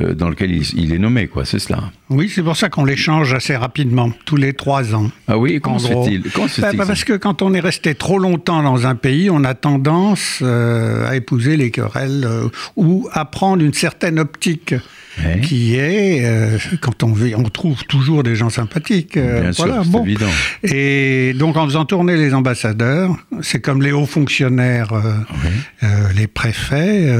euh, 0.00 0.14
dans 0.14 0.28
lequel 0.28 0.50
il, 0.50 0.66
il 0.76 0.92
est 0.92 0.98
nommé, 0.98 1.28
quoi. 1.28 1.44
C'est 1.44 1.60
cela. 1.60 1.92
Oui, 2.10 2.28
c'est 2.28 2.42
pour 2.42 2.56
ça 2.56 2.70
qu'on 2.70 2.84
les 2.84 2.96
change 2.96 3.34
assez 3.34 3.54
rapidement, 3.54 4.10
tous 4.24 4.34
les 4.34 4.52
trois 4.52 4.96
ans. 4.96 5.12
Ah 5.28 5.38
oui, 5.38 5.60
comment 5.60 5.78
se 5.78 5.86
fait-il? 5.86 6.28
Comment 6.32 6.48
se 6.48 6.60
Bah, 6.60 6.70
fait-il 6.70 6.78
bah, 6.78 6.84
ça? 6.86 6.88
Parce 6.88 7.04
que 7.04 7.12
quand 7.12 7.40
on 7.40 7.54
est 7.54 7.60
resté 7.60 7.94
trop 7.94 8.18
longtemps 8.18 8.64
dans 8.64 8.88
un 8.88 8.96
pays, 8.96 9.30
on 9.30 9.44
a 9.44 9.54
tendance 9.54 10.40
euh, 10.42 11.08
à 11.08 11.14
épouser 11.14 11.56
les 11.56 11.70
querelles 11.70 12.28
ou 12.74 13.08
à 13.12 13.26
prendre 13.26 13.62
une 13.62 13.74
certaine 13.74 14.18
optique. 14.18 14.74
Ouais. 15.22 15.40
Qui 15.42 15.74
est, 15.74 16.24
euh, 16.24 16.56
quand 16.80 17.02
on, 17.02 17.12
vit- 17.12 17.34
on 17.34 17.42
trouve 17.42 17.84
toujours 17.84 18.22
des 18.22 18.34
gens 18.34 18.48
sympathiques. 18.48 19.18
euh, 19.18 19.42
Bien 19.42 19.52
sûr, 19.52 19.66
voilà, 19.66 19.82
bon. 19.84 20.04
évident. 20.04 20.30
Et 20.62 21.34
donc 21.36 21.56
en 21.58 21.66
faisant 21.66 21.84
tourner 21.84 22.16
les 22.16 22.32
ambassadeurs, 22.32 23.14
c'est 23.42 23.60
comme 23.60 23.82
les 23.82 23.92
hauts 23.92 24.06
fonctionnaires, 24.06 24.92
euh, 24.94 25.12
euh, 25.82 25.86
les 26.16 26.26
préfets, 26.26 27.12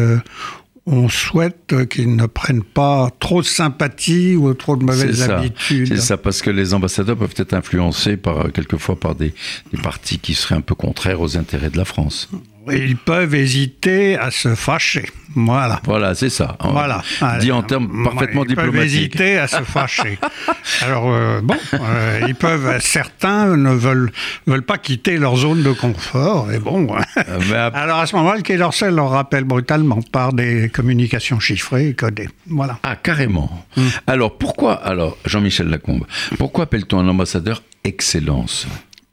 on 0.87 1.08
souhaite 1.08 1.87
qu'ils 1.90 2.16
ne 2.16 2.26
prennent 2.26 2.64
pas 2.64 3.11
trop 3.20 3.40
de 3.42 3.46
sympathie 3.46 4.34
ou 4.37 4.52
trop 4.54 4.76
de 4.76 4.84
mauvaises 4.84 5.26
ça. 5.26 5.38
habitudes. 5.38 5.88
C'est 5.88 6.00
ça, 6.00 6.16
parce 6.16 6.42
que 6.42 6.50
les 6.50 6.75
ambassadeurs 6.75 7.16
peuvent 7.16 7.34
être 7.37 7.54
influencés 7.54 8.16
par, 8.16 8.50
quelquefois 8.52 8.99
par 8.99 9.14
des, 9.14 9.34
des 9.72 9.80
partis 9.82 10.18
qui 10.18 10.34
seraient 10.34 10.56
un 10.56 10.61
peu 10.61 10.75
contraires 10.75 11.20
aux 11.20 11.37
intérêts 11.37 11.70
de 11.70 11.76
la 11.76 11.84
France. 11.84 12.30
Ils 12.71 12.97
peuvent 12.97 13.35
hésiter 13.35 14.16
à 14.19 14.31
se 14.31 14.54
fâcher. 14.54 15.09
Voilà. 15.35 15.81
Voilà, 15.85 16.14
c'est 16.14 16.28
ça. 16.28 16.57
Voilà. 16.61 17.02
Dit 17.40 17.50
en 17.50 17.62
termes 17.62 18.04
parfaitement 18.04 18.45
ils 18.47 18.54
peuvent 18.54 18.66
diplomatiques. 18.66 18.85
hésiter 19.16 19.38
à 19.38 19.49
se 19.49 19.62
fâcher. 19.62 20.19
Alors, 20.83 21.11
euh, 21.11 21.40
bon, 21.42 21.57
euh, 21.75 22.21
ils 22.28 22.35
peuvent, 22.35 22.78
certains 22.81 23.57
ne 23.57 23.71
veulent, 23.73 24.12
veulent 24.47 24.62
pas 24.62 24.76
quitter 24.78 25.16
leur 25.16 25.37
zone 25.37 25.62
de 25.62 25.73
confort. 25.73 26.52
Et 26.52 26.59
bon, 26.59 26.87
Euh, 27.16 27.38
mais 27.50 27.57
ap- 27.57 27.75
alors 27.75 27.99
à 27.99 28.07
ce 28.07 28.14
moment-là, 28.16 28.37
le 28.37 28.42
Quai 28.42 28.59
d'Orsay 28.59 28.90
leur 28.90 29.11
rappelle 29.11 29.45
brutalement 29.45 30.00
par 30.02 30.33
des 30.35 30.69
communications 30.69 31.40
chiffrées 31.40 31.88
et 31.88 31.95
codées. 31.95 32.28
Voilà. 32.49 32.78
Ah, 32.83 32.97
carrément. 32.97 33.64
Mm. 33.76 33.83
Alors, 34.07 34.37
pourquoi, 34.37 34.75
alors, 34.75 35.16
Jean-Michel 35.25 35.69
Lacombe, 35.69 36.04
pourquoi 36.38 36.64
appelle-t-on 36.64 36.99
un 37.00 37.09
ambassadeur 37.09 37.62
Excellence? 37.85 38.66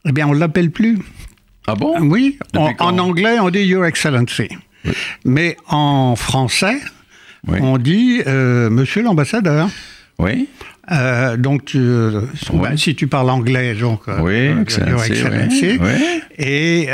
Eh 0.05 0.11
bien, 0.11 0.27
on 0.27 0.33
ne 0.33 0.39
l'appelle 0.39 0.71
plus. 0.71 0.99
Ah 1.71 1.75
bon? 1.75 1.99
Oui, 2.01 2.39
en, 2.79 2.97
anglais, 2.97 3.39
on 3.39 3.51
dit 3.51 3.59
Your 3.59 3.85
Excellency. 3.85 4.47
Mais 5.23 5.55
en 5.67 6.15
français, 6.15 6.79
Oui. 7.47 7.59
on 7.61 7.77
dit 7.77 8.21
euh, 8.25 8.71
Monsieur 8.71 9.03
l'ambassadeur. 9.03 9.69
Oui 10.17 10.47
Euh, 10.91 11.37
donc, 11.37 11.65
tu, 11.65 11.77
euh, 11.77 12.21
ben, 12.53 12.75
si 12.75 12.95
tu 12.95 13.05
parles 13.07 13.29
anglais, 13.29 13.75
donc 13.75 14.01
euh, 14.07 14.19
Oui, 14.21 14.61
Excellency, 14.61 15.13
oui, 15.23 15.79
oui. 15.79 16.21
Et 16.39 16.87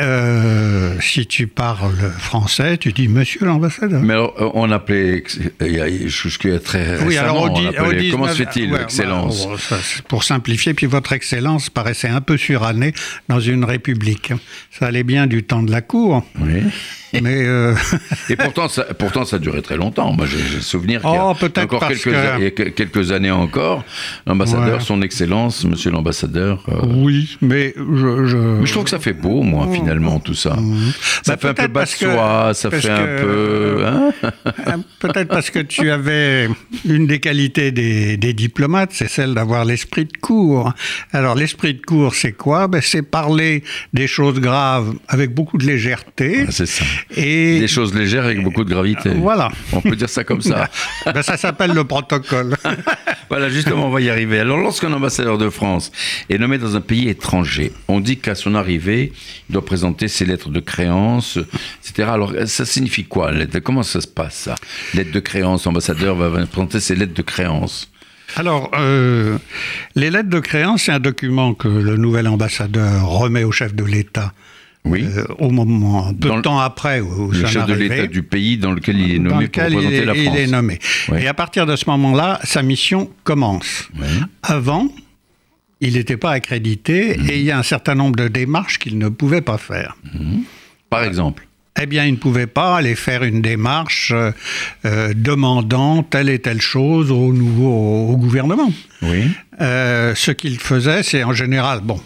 si 1.00 1.25
tu 1.28 1.48
parles 1.48 2.12
français, 2.18 2.78
tu 2.78 2.92
dis 2.92 3.08
Monsieur 3.08 3.46
l'ambassadeur. 3.46 4.02
Mais 4.02 4.14
alors, 4.14 4.52
on 4.56 4.70
appelait, 4.72 5.24
il 5.62 5.72
y 5.72 5.80
a- 5.80 6.08
jusqu'à 6.08 6.60
très 6.60 6.98
récemment, 6.98 7.44
on 7.44 7.54
dix- 7.60 7.68
appelait- 7.68 8.10
comment 8.10 8.28
se 8.28 8.34
19 8.34 8.54
fait-il, 8.54 8.74
ouais, 8.74 8.82
Excellence 8.82 9.48
bah, 9.48 9.56
ça, 9.60 9.78
c'est 9.82 10.04
pour 10.04 10.24
simplifier, 10.24 10.74
puis 10.74 10.88
votre 10.88 11.14
Excellence 11.14 11.70
paraissait 11.70 12.10
un 12.10 12.22
peu 12.22 12.36
surannée 12.38 12.94
dans 13.30 13.40
une 13.40 13.64
république. 13.64 14.34
Ça 14.78 14.88
allait 14.88 15.04
bien 15.04 15.25
du 15.28 15.44
temps 15.44 15.64
de 15.64 15.72
la 15.72 15.82
cour, 15.82 16.25
Oui. 16.42 16.64
mais 17.22 17.44
euh, 17.46 17.74
Et 18.30 18.36
pourtant 18.36 18.68
ça, 18.68 18.84
pourtant, 18.98 19.24
ça 19.24 19.40
durait 19.40 19.62
très 19.62 19.78
longtemps. 19.78 20.12
Moi, 20.12 20.25
j'ai 20.25 20.56
le 20.56 20.62
souvenir 20.62 21.00
qu'il 21.02 21.10
y 21.12 21.14
a 21.16 21.24
Oh, 21.28 21.30
encore 21.30 21.88
que- 22.50 22.66
a 22.68 22.70
quelques 22.72 23.12
années 23.12 23.32
encore, 23.32 23.85
l'ambassadeur, 24.25 24.77
Ouais. 24.77 24.84
son 24.84 25.01
Excellence, 25.01 25.63
Monsieur 25.65 25.92
l'ambassadeur. 25.92 26.63
euh, 26.70 26.75
oui, 26.88 27.38
mais 27.42 27.74
je, 27.77 28.25
je- 28.25 28.38
Mais 28.38 28.65
je 28.65 28.72
trouve 28.72 28.84
que 28.86 28.89
ça 28.89 29.00
fait 29.00 29.13
beau, 29.13 29.42
moi, 29.44 29.68
finalement, 29.74 30.20
tout 30.20 30.34
ça. 30.34 30.56
Ça 31.24 31.34
Bah, 31.36 31.38
fait 31.42 31.48
un 31.50 31.54
peu 31.54 31.68
bas 31.68 31.86
soie, 31.86 32.51
ça 32.54 32.72
fait 32.72 32.89
un 32.89 32.98
que- 33.06 33.22
peu. 33.22 33.86
hein 33.86 34.12
Peut-être 35.00 35.27
parce 35.30 35.50
que 35.50 35.60
tu 35.60 35.89
avais 35.92 36.50
une 36.86 37.08
des 37.08 37.20
qualités 37.20 37.72
des, 37.72 38.18
des 38.18 38.34
diplomates, 38.34 38.92
c'est 38.94 39.10
celle 39.10 39.34
d'avoir 39.34 39.65
l'esprit 39.65 40.06
de 40.06 40.18
cour. 40.20 40.74
Alors 41.12 41.36
l'esprit 41.36 41.74
de 41.75 41.82
cour, 41.82 42.15
c'est 42.15 42.32
quoi? 42.32 42.68
Ben, 42.68 42.82
C'est 42.82 43.01
parler 43.04 43.63
des 43.94 44.08
choses 44.08 44.39
graves 44.39 44.94
avec 45.08 45.34
beaucoup 45.34 45.58
de 45.58 45.65
légèreté. 45.65 46.46
Ah, 46.48 46.51
C'est 46.51 46.65
ça. 46.65 46.84
Et 47.15 47.60
Des 47.60 47.68
choses 47.68 47.94
légères 47.94 48.25
avec 48.25 48.42
beaucoup 48.44 48.63
de 48.63 48.70
gravité. 48.70 49.10
Voilà. 49.15 49.50
On 49.74 49.82
peut 49.82 49.96
dire 49.96 50.10
ça 50.10 50.24
comme 50.24 50.42
ça. 50.42 50.70
ben, 51.06 51.22
ça 51.22 51.38
s'appelle 51.38 51.72
le 51.74 51.84
protocole. 51.84 52.56
Voilà, 53.27 53.50
justement, 53.50 53.75
on 53.84 53.89
va 53.89 54.01
y 54.01 54.10
arriver. 54.10 54.39
Alors, 54.39 54.58
lorsqu'un 54.58 54.91
ambassadeur 54.94 55.38
de 55.38 55.50
France 55.50 55.91
est 56.29 56.38
nommé 56.38 56.58
dans 56.58 56.75
un 56.75 56.82
pays 56.82 57.10
étranger, 57.10 57.72
on 57.88 58.00
dit 58.00 58.17
qu'à 58.17 58.36
son 58.36 58.55
arrivée, 58.55 59.13
il 59.50 59.53
doit 59.53 59.65
présenter 59.65 60.08
ses 60.08 60.25
lettres 60.25 60.50
de 60.50 60.60
créance, 60.60 61.38
etc. 61.84 62.10
Alors, 62.12 62.34
ça 62.46 62.65
signifie 62.65 63.05
quoi 63.05 63.32
Comment 63.63 63.84
ça 63.84 64.01
se 64.01 64.08
passe, 64.08 64.36
ça? 64.36 64.55
Lettre 64.94 65.12
de 65.12 65.20
créance, 65.20 65.65
l'ambassadeur 65.65 66.15
va 66.15 66.46
présenter 66.46 66.79
ses 66.79 66.96
lettres 66.96 67.13
de 67.13 67.22
créance. 67.22 67.89
Alors, 68.36 68.72
euh, 68.77 69.38
les 69.96 70.10
lettres 70.10 70.29
de 70.29 70.39
créance, 70.39 70.84
c'est 70.84 70.91
un 70.91 71.00
document 71.00 71.53
que 71.53 71.67
le 71.67 71.96
nouvel 71.96 72.27
ambassadeur 72.27 73.08
remet 73.08 73.44
au 73.44 73.51
chef 73.51 73.74
de 73.74 73.84
l'État 73.84 74.34
Oui. 74.86 75.04
euh, 75.04 75.25
au 75.39 75.50
moment, 75.50 76.13
peu 76.13 76.30
Dans 76.30 76.38
de 76.38 76.42
temps 76.42 76.60
après 76.60 77.00
où 77.01 77.32
le 77.32 77.46
chef 77.48 77.65
de 77.65 77.74
l'État 77.74 78.06
du 78.08 78.22
pays 78.24 78.58
dans 78.58 78.72
lequel 78.72 79.00
il 79.00 79.15
est 79.15 79.20
nommé 79.20 79.48
pour 79.48 79.63
il 79.63 79.75
représenter 79.75 79.96
est, 79.98 80.06
la 80.06 80.15
il 80.15 80.24
France. 80.25 80.38
est 80.38 80.48
nommé. 80.48 80.80
Ouais. 81.10 81.24
Et 81.24 81.27
à 81.27 81.34
partir 81.34 81.65
de 81.65 81.75
ce 81.75 81.89
moment-là, 81.89 82.39
sa 82.44 82.62
mission 82.62 83.10
commence. 83.24 83.89
Ouais. 84.00 84.06
Avant, 84.44 84.88
il 85.82 85.94
n'était 85.96 86.18
pas 86.18 86.32
accrédité 86.32 87.18
Mhm. 87.18 87.30
et 87.30 87.38
il 87.39 87.44
y 87.46 87.51
a 87.51 87.58
un 87.58 87.63
certain 87.63 87.96
nombre 87.96 88.15
de 88.15 88.27
démarches 88.27 88.77
qu'il 88.80 88.98
ne 88.98 89.10
pouvait 89.10 89.42
pas 89.42 89.58
faire. 89.58 89.98
Par 90.89 91.04
exemple. 91.04 91.48
Eh 91.82 91.88
bien, 91.88 92.06
il 92.06 92.12
ne 92.13 92.18
pouvait 92.18 92.48
pas 92.48 92.77
aller 92.77 92.96
faire 92.96 93.24
une 93.24 93.42
démarche 93.42 94.12
euh, 94.15 94.32
euh, 94.86 95.13
demandant 95.13 96.04
telle 96.04 96.30
et 96.30 96.39
telle 96.39 96.62
chose 96.62 97.12
au 97.12 97.34
nouveau 97.34 98.08
au 98.12 98.15
gouvernement. 98.18 98.72
Oui. 99.01 99.25
Euh, 99.60 100.15
ce 100.15 100.32
qu'il 100.32 100.58
faisait, 100.60 101.04
c'est 101.04 101.24
en 101.25 101.34
général, 101.34 101.82
bon, 101.84 102.00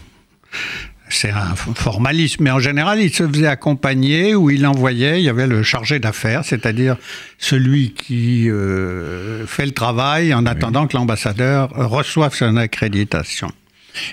c'est 1.09 1.31
un 1.31 1.55
formalisme, 1.55 2.43
mais 2.43 2.51
en 2.51 2.59
général, 2.59 3.01
il 3.01 3.13
se 3.13 3.27
faisait 3.27 3.47
accompagner 3.47 4.35
ou 4.35 4.49
il 4.49 4.65
envoyait, 4.65 5.19
il 5.19 5.25
y 5.25 5.29
avait 5.29 5.47
le 5.47 5.63
chargé 5.63 5.99
d'affaires, 5.99 6.45
c'est-à-dire 6.45 6.97
celui 7.37 7.93
qui 7.93 8.49
euh, 8.49 9.45
fait 9.45 9.65
le 9.65 9.71
travail 9.71 10.33
en 10.33 10.45
attendant 10.45 10.87
que 10.87 10.95
l'ambassadeur 10.95 11.69
reçoive 11.69 12.33
son 12.33 12.57
accréditation. 12.57 13.49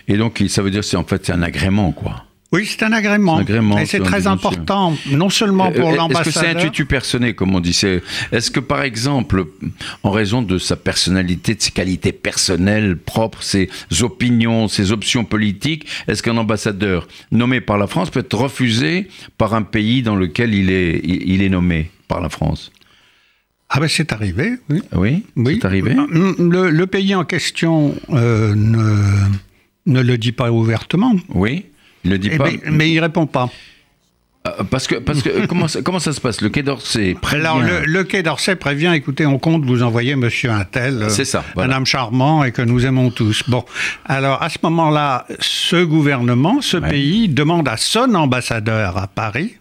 Et 0.09 0.17
donc, 0.17 0.43
ça 0.49 0.63
veut 0.63 0.71
dire 0.71 0.81
que 0.81 0.87
c'est 0.87 0.97
en 0.97 1.05
fait 1.05 1.27
c'est 1.27 1.33
un 1.33 1.43
agrément, 1.43 1.93
quoi. 1.93 2.25
Oui, 2.53 2.65
c'est 2.65 2.85
un 2.85 2.93
agrément. 2.93 3.39
Un 3.39 3.41
agrément, 3.41 3.77
Et 3.79 3.87
c'est 3.87 4.01
un 4.01 4.05
très 4.05 4.29
important, 4.29 4.97
non 5.11 5.29
seulement 5.31 5.73
pour 5.73 5.81
Euh, 5.81 5.89
Est-ce 5.89 5.93
que 5.93 5.97
l'ambassadeur. 5.97 6.43
c'est 6.43 6.49
intuitu 6.57 6.85
personnel, 6.85 7.35
comme 7.35 7.55
on 7.57 7.61
dit? 7.61 7.79
Est-ce 8.33 8.51
que, 8.53 8.61
par 8.61 8.83
exemple, 8.83 9.47
en 10.05 10.11
raison 10.13 10.43
de 10.43 10.57
sa 10.59 10.77
personnalité, 10.77 11.57
de 11.57 11.61
ses 11.63 11.73
qualités 11.73 12.13
personnelles 12.13 12.97
propres, 12.97 13.43
ses 13.43 13.69
opinions, 14.01 14.69
ses 14.69 14.93
options 14.93 15.25
politiques, 15.25 15.87
est-ce 16.07 16.23
qu'un 16.23 16.37
ambassadeur 16.37 17.09
nommé 17.33 17.61
par 17.61 17.79
la 17.79 17.89
France 17.89 18.11
peut 18.11 18.21
être 18.21 18.37
refusé 18.39 19.09
par 19.39 19.55
un 19.55 19.63
pays 19.63 20.03
dans 20.03 20.15
lequel 20.17 20.55
il 20.55 20.71
est, 20.71 21.01
il 21.03 21.23
il 21.33 21.43
est 21.43 21.49
nommé 21.49 21.91
par 22.07 22.21
la 22.21 22.29
France? 22.29 22.71
Ah 23.69 23.81
ben 23.81 23.89
c'est 23.89 24.13
arrivé, 24.13 24.53
oui. 24.71 24.81
Oui, 24.95 25.25
Oui. 25.35 25.59
c'est 25.61 25.67
arrivé? 25.67 25.97
Le, 26.39 26.71
le 26.71 26.87
pays 26.87 27.17
en 27.17 27.25
question 27.25 27.97
euh, 28.11 28.55
ne, 28.55 29.03
ne 29.87 30.01
le 30.01 30.17
dit 30.17 30.31
pas 30.31 30.53
ouvertement, 30.53 31.17
Oui, 31.31 31.67
il 32.07 32.11
le 32.11 32.19
dit 32.19 32.31
Eh 32.33 32.37
pas. 32.39 32.45
ben, 32.45 32.59
mais 32.71 32.91
il 32.91 33.01
répond 33.01 33.27
pas. 33.27 33.51
Euh, 34.47 34.63
parce 34.71 34.87
que, 34.87 34.95
parce 34.95 35.23
que 35.23 35.47
comment, 35.49 35.67
ça, 35.67 35.83
comment 35.83 35.99
ça 35.99 36.13
se 36.13 36.21
passe? 36.21 36.41
Le 36.41 36.49
Quai 36.51 36.63
d'Orsay 36.63 37.15
prévient... 37.21 37.41
Alors, 37.45 37.61
le, 37.61 37.81
le 37.85 38.05
Quai 38.05 38.23
d'Orsay 38.23 38.55
prévient, 38.55 38.93
écoutez, 38.95 39.27
on 39.27 39.39
compte 39.39 39.65
vous 39.65 39.83
envoyer 39.83 40.15
monsieur 40.15 40.51
Intel, 40.51 41.03
euh, 41.03 41.09
C'est 41.09 41.25
ça, 41.25 41.45
voilà. 41.55 41.75
un 41.75 41.79
homme 41.79 41.87
charmant 41.87 42.45
et 42.45 42.53
que 42.53 42.63
nous 42.63 42.87
aimons 42.87 43.11
tous. 43.11 43.43
Bon, 43.49 43.65
alors 44.05 44.41
à 44.43 44.49
ce 44.49 44.59
moment-là, 44.63 45.27
ce 45.41 45.83
gouvernement, 45.85 46.61
ce 46.61 46.77
pays, 46.77 47.29
demande 47.29 47.67
à 47.69 47.77
son 47.77 48.15
ambassadeur 48.15 48.97
à 48.99 49.09
Paris 49.09 49.57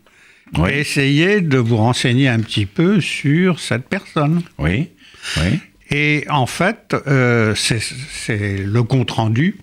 Oui. 0.58 0.70
d'essayer 0.72 1.42
de 1.42 1.58
vous 1.58 1.78
renseigner 1.78 2.28
un 2.30 2.40
petit 2.40 2.68
peu 2.68 3.02
sur 3.02 3.60
cette 3.60 3.90
personne. 3.90 4.44
Oui, 4.60 4.90
oui. 5.38 5.60
Et 5.92 6.26
en 6.30 6.46
fait, 6.46 6.96
euh, 7.08 7.54
c'est 7.56 8.58
le 8.58 8.84
compte-rendu 8.84 9.56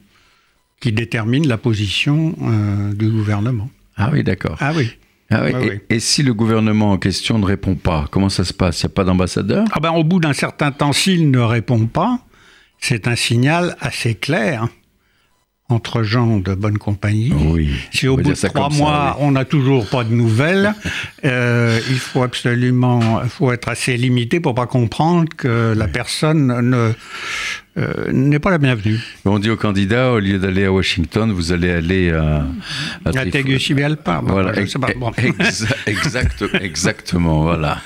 qui 0.83 0.93
détermine 0.93 1.47
la 1.47 1.57
position 1.57 2.35
euh, 2.43 2.93
du 2.93 3.09
gouvernement. 3.09 3.71
Ah 3.97 4.11
oui, 4.13 4.25
d'accord. 4.25 4.57
Ah 4.61 4.73
oui. 4.77 4.91
Ah 5.31 5.43
oui. 5.45 5.53
oui, 5.55 5.63
et, 5.63 5.71
oui. 5.71 5.79
et 5.89 6.01
si 6.01 6.23
le 6.23 6.35
gouvernement 6.35 6.91
en 6.91 6.99
question 6.99 7.39
ne 7.39 7.47
répond 7.47 7.77
pas, 7.77 8.07
comment 8.11 8.29
ça 8.29 8.45
se 8.45 8.53
passe? 8.53 8.83
Il 8.83 8.87
n'y 8.87 8.93
a 8.93 8.95
pas 8.95 9.05
d'ambassadeur? 9.05 9.65
Ah 9.73 9.81
ben, 9.81 9.93
au 9.93 10.03
bout 10.03 10.19
d'un 10.19 10.33
certain 10.33 10.73
temps, 10.73 10.93
s'il 10.93 11.31
ne 11.31 11.39
répond 11.39 11.87
pas, 11.87 12.19
c'est 12.79 13.07
un 13.07 13.15
signal 13.15 13.77
assez 13.81 14.17
clair 14.17 14.69
entre 15.73 16.03
gens 16.03 16.39
de 16.39 16.55
bonne 16.55 16.79
compagnie. 16.79 17.33
Oui. 17.35 17.71
Si 17.93 18.07
au 18.09 18.17
bout 18.17 18.31
de 18.31 18.35
trois 18.35 18.71
ça, 18.71 18.77
mois, 18.77 19.17
oui. 19.19 19.25
on 19.27 19.33
n'a 19.33 19.45
toujours 19.45 19.87
pas 19.89 20.05
de 20.05 20.13
nouvelles, 20.15 20.75
euh, 21.25 21.79
il 21.91 21.99
faut 21.99 22.23
absolument 22.23 23.21
faut 23.29 23.51
être 23.53 23.69
assez 23.69 23.97
limité 23.97 24.39
pour 24.41 24.55
pas 24.55 24.67
comprendre 24.67 25.29
que 25.37 25.75
la 25.77 25.89
personne 25.89 26.47
ne 26.71 26.93
euh, 27.79 28.13
n'est 28.13 28.39
pas 28.39 28.51
la 28.51 28.59
bienvenue. 28.59 29.01
On 29.25 29.39
dit 29.39 29.49
aux 29.49 29.57
candidats, 29.57 30.13
au 30.13 30.19
lieu 30.19 30.39
d'aller 30.39 30.67
à 30.67 30.73
Washington, 30.73 31.33
vous 31.33 31.53
allez 31.53 31.71
aller 31.71 32.11
à... 32.11 32.45
à 33.07 33.11
Trifo- 33.13 33.31
Tegucigalpa, 33.31 34.21
Voilà, 34.25 34.55
ex- 34.61 34.77
Bon. 34.97 35.11
exa- 35.13 35.75
exact, 35.87 36.45
exactement, 36.61 37.43
voilà. 37.45 37.79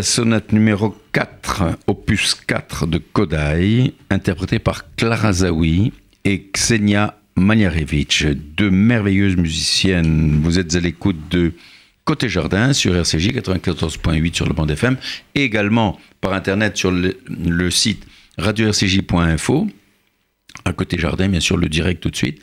La 0.00 0.04
sonate 0.04 0.52
numéro 0.52 0.96
4, 1.12 1.76
opus 1.86 2.34
4 2.34 2.86
de 2.86 2.96
Kodai, 2.96 3.92
interprété 4.08 4.58
par 4.58 4.94
Clara 4.96 5.30
Zawi 5.30 5.92
et 6.24 6.44
Ksenia 6.44 7.18
Maniarevich, 7.36 8.24
deux 8.56 8.70
merveilleuses 8.70 9.36
musiciennes. 9.36 10.40
Vous 10.42 10.58
êtes 10.58 10.74
à 10.74 10.80
l'écoute 10.80 11.18
de 11.30 11.52
Côté 12.06 12.30
Jardin 12.30 12.72
sur 12.72 12.96
RCJ 12.96 13.28
94.8 13.28 14.34
sur 14.34 14.46
le 14.46 14.54
band 14.54 14.66
FM 14.68 14.96
et 15.34 15.44
également 15.44 16.00
par 16.22 16.32
internet 16.32 16.78
sur 16.78 16.90
le, 16.90 17.18
le 17.28 17.70
site 17.70 18.06
radio-rcj.info. 18.38 19.68
À 20.64 20.72
côté 20.72 20.98
jardin, 20.98 21.28
bien 21.28 21.40
sûr, 21.40 21.56
le 21.56 21.68
direct 21.68 22.02
tout 22.02 22.10
de 22.10 22.16
suite. 22.16 22.40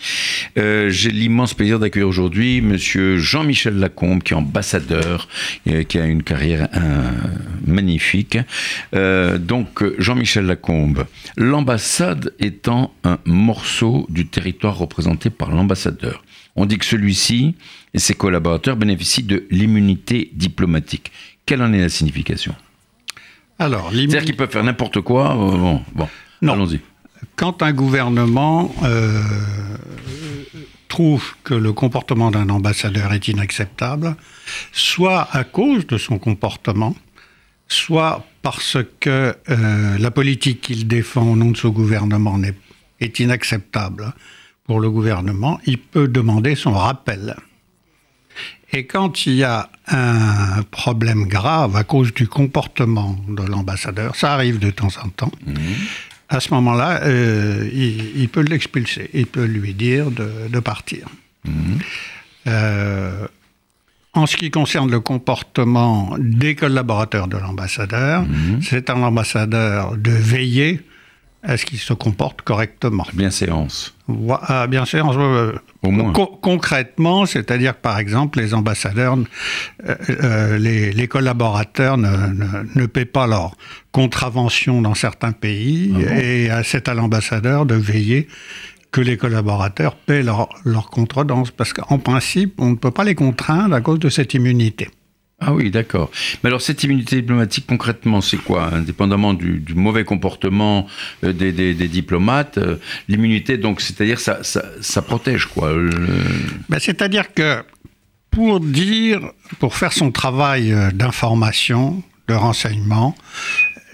Euh, 0.57 0.89
J'ai 0.89 1.11
l'immense 1.11 1.53
plaisir 1.53 1.77
d'accueillir 1.77 2.07
aujourd'hui 2.07 2.61
Monsieur 2.61 3.17
Jean-Michel 3.17 3.77
Lacombe, 3.77 4.23
qui 4.23 4.33
est 4.33 4.35
ambassadeur, 4.35 5.27
euh, 5.67 5.83
qui 5.83 5.99
a 5.99 6.05
une 6.05 6.23
carrière 6.23 6.67
euh, 6.75 7.11
magnifique. 7.65 8.37
Euh, 8.95 9.37
donc, 9.37 9.83
Jean-Michel 9.99 10.45
Lacombe, 10.45 11.05
l'ambassade 11.37 12.33
étant 12.39 12.93
un 13.03 13.19
morceau 13.25 14.07
du 14.09 14.25
territoire 14.27 14.77
représenté 14.77 15.29
par 15.29 15.51
l'ambassadeur. 15.51 16.23
On 16.55 16.65
dit 16.65 16.79
que 16.79 16.85
celui-ci 16.85 17.55
et 17.93 17.99
ses 17.99 18.15
collaborateurs 18.15 18.77
bénéficient 18.77 19.23
de 19.23 19.45
l'immunité 19.51 20.31
diplomatique. 20.33 21.11
Quelle 21.45 21.61
en 21.61 21.71
est 21.71 21.81
la 21.81 21.89
signification? 21.89 22.55
Alors, 23.59 23.91
C'est-à-dire 23.91 24.23
qu'ils 24.25 24.35
peuvent 24.35 24.51
faire 24.51 24.63
n'importe 24.63 25.01
quoi. 25.01 25.35
bon, 25.35 25.81
bon. 25.93 26.07
allons-y. 26.41 26.79
Quand 27.37 27.61
un 27.63 27.71
gouvernement 27.71 28.73
trouve 30.87 31.35
que 31.43 31.53
le 31.53 31.73
comportement 31.73 32.31
d'un 32.31 32.49
ambassadeur 32.49 33.13
est 33.13 33.27
inacceptable, 33.27 34.15
soit 34.71 35.27
à 35.31 35.43
cause 35.43 35.85
de 35.85 35.99
son 35.99 36.17
comportement, 36.17 36.95
soit 37.67 38.25
parce 38.41 38.77
que 38.99 39.35
euh, 39.49 39.97
la 39.99 40.09
politique 40.09 40.61
qu'il 40.61 40.87
défend 40.87 41.21
au 41.33 41.35
nom 41.35 41.51
de 41.51 41.57
son 41.57 41.69
gouvernement 41.69 42.41
est, 42.43 42.57
est 42.99 43.19
inacceptable 43.19 44.13
pour 44.65 44.79
le 44.79 44.89
gouvernement, 44.89 45.59
il 45.65 45.77
peut 45.77 46.07
demander 46.07 46.55
son 46.55 46.73
rappel. 46.73 47.35
Et 48.73 48.85
quand 48.87 49.27
il 49.27 49.35
y 49.35 49.43
a 49.43 49.69
un 49.87 50.63
problème 50.63 51.25
grave 51.27 51.75
à 51.75 51.83
cause 51.83 52.13
du 52.13 52.27
comportement 52.27 53.15
de 53.29 53.43
l'ambassadeur, 53.43 54.15
ça 54.15 54.33
arrive 54.33 54.59
de 54.59 54.71
temps 54.71 54.89
en 55.03 55.09
temps, 55.09 55.31
mmh 55.45 55.53
à 56.29 56.39
ce 56.39 56.53
moment-là, 56.53 57.01
euh, 57.03 57.69
il, 57.73 58.27
peut 58.29 58.41
l'expulser, 58.41 59.09
il 59.13 59.27
peut 59.27 59.45
lui 59.45 59.73
dire 59.73 60.11
de, 60.11 60.59
partir. 60.59 61.07
Mhm. 61.45 61.79
Euh, 62.47 63.27
en 64.13 64.25
ce 64.25 64.35
qui 64.35 64.51
concerne 64.51 64.89
le 64.91 64.99
comportement 64.99 66.15
des 66.19 66.55
collaborateurs 66.55 67.27
de 67.27 67.37
l'ambassadeur, 67.37 68.23
mhm. 68.23 68.61
c'est 68.61 68.89
à 68.89 68.95
l'ambassadeur 68.95 69.95
de 69.95 70.11
veiller 70.11 70.81
à 71.43 71.55
ce 71.55 71.65
qu'il 71.65 71.79
se 71.79 71.93
comporte 71.93 72.41
correctement. 72.41 73.05
Bien 73.13 73.31
séance. 73.31 73.96
Ah, 74.09 74.67
bien. 74.67 74.83
Au 75.83 75.91
moins. 75.91 76.13
concrètement, 76.13 77.25
c'est-à-dire 77.25 77.73
que 77.73 77.81
par 77.81 77.99
exemple, 77.99 78.39
les 78.39 78.53
ambassadeurs, 78.53 79.17
euh, 79.85 79.95
euh, 80.09 80.57
les, 80.57 81.07
collaborateurs 81.07 81.97
ne, 81.97 82.85
paient 82.85 83.05
pas 83.05 83.27
leur 83.27 83.55
contravention 83.91 84.81
dans 84.81 84.95
certains 84.95 85.33
pays, 85.33 85.93
ah 85.95 86.19
et 86.19 86.49
c'est 86.63 86.87
à 86.87 86.93
l'ambassadeur 86.93 87.65
de 87.65 87.75
veiller 87.75 88.27
que 88.91 89.01
les 89.01 89.17
collaborateurs 89.17 89.95
paient 89.95 90.23
leur, 90.23 90.49
leur 90.63 90.89
contredanse, 90.89 91.51
parce 91.51 91.73
qu'en 91.73 91.99
principe, 91.99 92.55
on 92.59 92.71
ne 92.71 92.75
peut 92.75 92.91
pas 92.91 93.03
les 93.03 93.15
contraindre 93.15 93.75
à 93.75 93.81
cause 93.81 93.99
de 93.99 94.09
cette 94.09 94.33
immunité. 94.33 94.89
Ah 95.39 95.53
oui, 95.53 95.69
d'accord. 95.69 96.09
Mais 96.43 96.47
alors 96.47 96.61
cette 96.61 96.83
immunité 96.83 97.17
diplomatique, 97.17 97.65
concrètement, 97.67 98.21
c'est 98.21 98.37
quoi 98.37 98.73
Indépendamment 98.73 99.35
du, 99.35 99.61
mauvais 99.75 100.03
comportement 100.03 100.87
euh, 101.23 101.31
des, 101.31 101.73
diplomates, 101.87 102.57
euh, 102.57 102.77
l'immunité, 103.07 103.59
donc, 103.59 103.79
c'est-à-dire 103.81 104.19
ça, 104.19 105.01
protège 105.03 105.45
quoi 105.45 105.73
ben, 106.69 106.79
C'est-à-dire 106.79 107.35
que 107.35 107.63
pour 108.31 108.59
dire, 108.59 109.31
pour 109.59 109.75
faire 109.75 109.93
son 109.93 110.11
travail 110.11 110.73
euh, 110.73 110.89
d'information, 110.89 112.01
de 112.27 112.33
renseignement, 112.33 113.15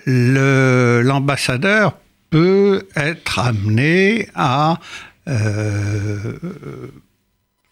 l'ambassadeur 0.06 1.97
peut 2.29 2.88
être 2.95 3.39
amené 3.39 4.29
à 4.34 4.79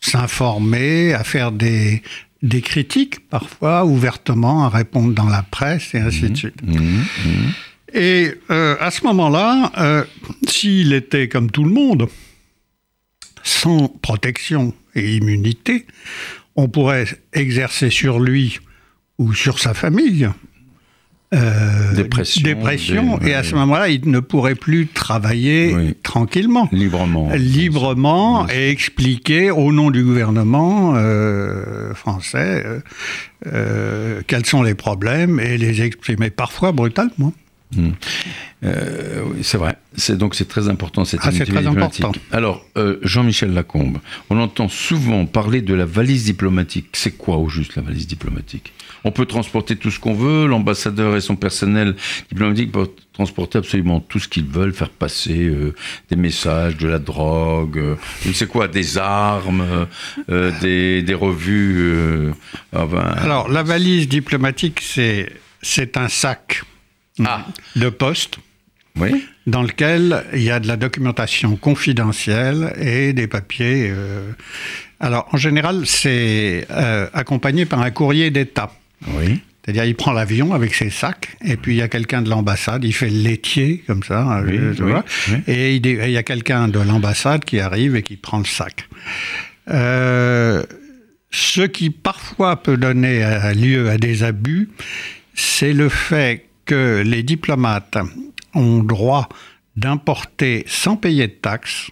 s'informer, 0.02 1.14
à 1.14 1.24
faire 1.24 1.52
des, 1.52 2.04
des 2.42 2.62
critiques, 2.62 3.28
parfois 3.30 3.86
ouvertement, 3.86 4.66
à 4.66 4.70
répondre 4.70 5.14
dans 5.14 5.30
la 5.30 5.44
presse 5.44 5.94
et 5.94 6.00
ainsi 6.00 6.24
de 6.24 6.30
mmh. 6.30 6.36
suite. 6.36 6.62
Mmh. 6.64 6.78
Mmh. 6.78 7.52
Et 7.94 8.34
euh, 8.50 8.78
à 8.80 8.90
ce 8.90 9.04
moment-là, 9.04 9.72
euh, 9.78 10.04
s'il 10.48 10.94
était 10.94 11.28
comme 11.28 11.52
tout 11.52 11.64
le 11.64 11.72
monde, 11.72 12.08
sans 13.44 13.88
protection 13.88 14.74
et 14.96 15.18
immunité, 15.18 15.86
on 16.56 16.68
pourrait 16.68 17.06
exercer 17.34 17.90
sur 17.90 18.20
lui 18.20 18.60
ou 19.18 19.34
sur 19.34 19.60
sa 19.60 19.74
famille 19.74 20.30
euh, 21.34 21.94
dépression, 21.94 22.44
dépression 22.44 23.22
et 23.22 23.34
à 23.34 23.44
ce 23.44 23.56
moment-là, 23.56 23.88
il 23.88 24.10
ne 24.10 24.20
pourrait 24.20 24.56
plus 24.56 24.88
travailler 24.88 25.96
tranquillement, 26.04 26.68
librement, 26.74 27.30
librement 27.34 28.50
et 28.50 28.70
expliquer 28.70 29.50
au 29.50 29.72
nom 29.72 29.92
du 29.92 30.04
gouvernement 30.04 30.94
euh, 30.96 31.94
français 31.94 32.66
euh, 33.48 34.22
quels 34.28 34.46
sont 34.46 34.62
les 34.62 34.76
problèmes 34.76 35.40
et 35.40 35.58
les 35.58 35.82
exprimer 35.82 36.30
parfois 36.30 36.74
brutalement. 36.74 37.34
Hmm. 37.76 37.92
Euh, 38.64 39.24
oui, 39.28 39.40
c'est 39.44 39.58
vrai. 39.58 39.78
C'est 39.96 40.18
donc 40.18 40.36
c'est 40.36 40.48
très 40.48 40.68
important 40.70 41.06
cette 41.06 41.22
ah, 41.24 41.32
très 41.32 41.66
Important. 41.66 42.12
Alors 42.32 42.66
euh, 42.78 43.00
Jean-Michel 43.02 43.54
Lacombe, 43.54 44.00
on 44.30 44.38
entend 44.40 44.68
souvent 44.68 45.26
parler 45.26 45.62
de 45.62 45.74
la 45.74 45.86
valise 45.86 46.26
diplomatique. 46.26 46.90
C'est 46.94 47.12
quoi 47.12 47.38
au 47.38 47.50
juste 47.50 47.76
la 47.76 47.82
valise 47.82 48.08
diplomatique? 48.08 48.74
On 49.04 49.12
peut 49.12 49.26
transporter 49.26 49.78
tout 49.78 49.90
ce 49.90 50.00
qu'on 50.00 50.14
veut. 50.14 50.48
L'ambassadeur 50.48 51.16
et 51.16 51.22
son 51.22 51.36
personnel 51.36 51.96
diplomatique 52.30 52.72
peuvent 52.72 52.90
transporter 53.14 53.58
absolument 53.58 54.00
tout 54.00 54.20
ce 54.20 54.28
qu'ils 54.28 54.46
veulent, 54.46 54.74
faire 54.74 54.90
passer 54.90 55.46
euh, 55.46 55.74
des 56.10 56.16
messages, 56.16 56.78
de 56.78 56.88
la 56.88 57.00
drogue, 57.00 57.98
je 58.26 58.32
sais 58.32 58.48
quoi, 58.48 58.68
des 58.68 58.98
armes, 58.98 59.88
des, 60.28 61.02
des, 61.02 61.14
revues. 61.14 62.32
Alors 62.74 63.50
la 63.50 63.64
valise 63.64 64.08
diplomatique, 64.08 64.82
c'est 64.82 65.32
c'est 65.64 65.98
un 65.98 66.08
sac 66.08 66.64
ah. 67.26 67.46
de 67.76 67.90
poste. 67.90 68.38
Dans 69.48 69.64
lequel 69.64 70.24
il 70.34 70.44
y 70.44 70.52
a 70.52 70.60
de 70.60 70.68
la 70.68 70.78
documentation 70.78 71.56
confidentielle 71.56 72.74
et 72.80 73.14
des 73.14 73.28
papiers. 73.28 73.90
Euh, 73.90 74.32
alors, 75.00 75.28
en 75.32 75.38
général, 75.38 75.84
c'est 75.86 76.68
euh, 76.70 77.08
accompagné 77.14 77.66
par 77.66 77.82
un 77.82 77.90
courrier 77.90 78.30
d'État. 78.30 78.72
Oui. 79.08 79.40
C'est-à-dire, 79.64 79.86
il 79.86 79.96
prend 79.96 80.12
l'avion 80.12 80.54
avec 80.54 80.74
ses 80.74 80.90
sacs, 80.90 81.38
et 81.44 81.56
puis 81.56 81.74
il 81.74 81.78
y 81.78 81.82
a 81.82 81.88
quelqu'un 81.88 82.22
de 82.22 82.30
l'ambassade, 82.30 82.84
il 82.84 82.94
fait 82.94 83.10
le 83.10 83.18
laitier, 83.18 83.84
comme 83.86 84.04
ça, 84.04 84.40
euh, 84.40 85.02
et 85.48 85.76
il, 85.76 85.86
y 85.86 86.18
a 86.18 86.24
quelqu'un 86.24 86.68
de 86.68 86.80
l'ambassade 86.80 87.46
qui 87.46 87.60
arrive 87.60 87.96
et 87.96 88.02
qui 88.02 88.18
prend 88.18 88.40
le 88.40 88.46
sac. 88.46 88.88
ce 89.68 91.62
qui 91.68 91.92
parfois 91.92 92.62
peut 92.62 92.78
donner 92.78 93.24
lieu 93.56 93.90
à 93.90 93.98
des 93.98 94.24
abus, 94.24 94.70
c'est 95.36 95.74
le 95.74 95.90
fait 95.90 96.46
que 96.72 97.04
les 97.06 97.22
diplomates 97.22 97.98
ont 98.54 98.82
droit 98.82 99.28
d'importer 99.76 100.64
sans 100.68 100.96
payer 100.96 101.28
de 101.28 101.34
taxes 101.34 101.92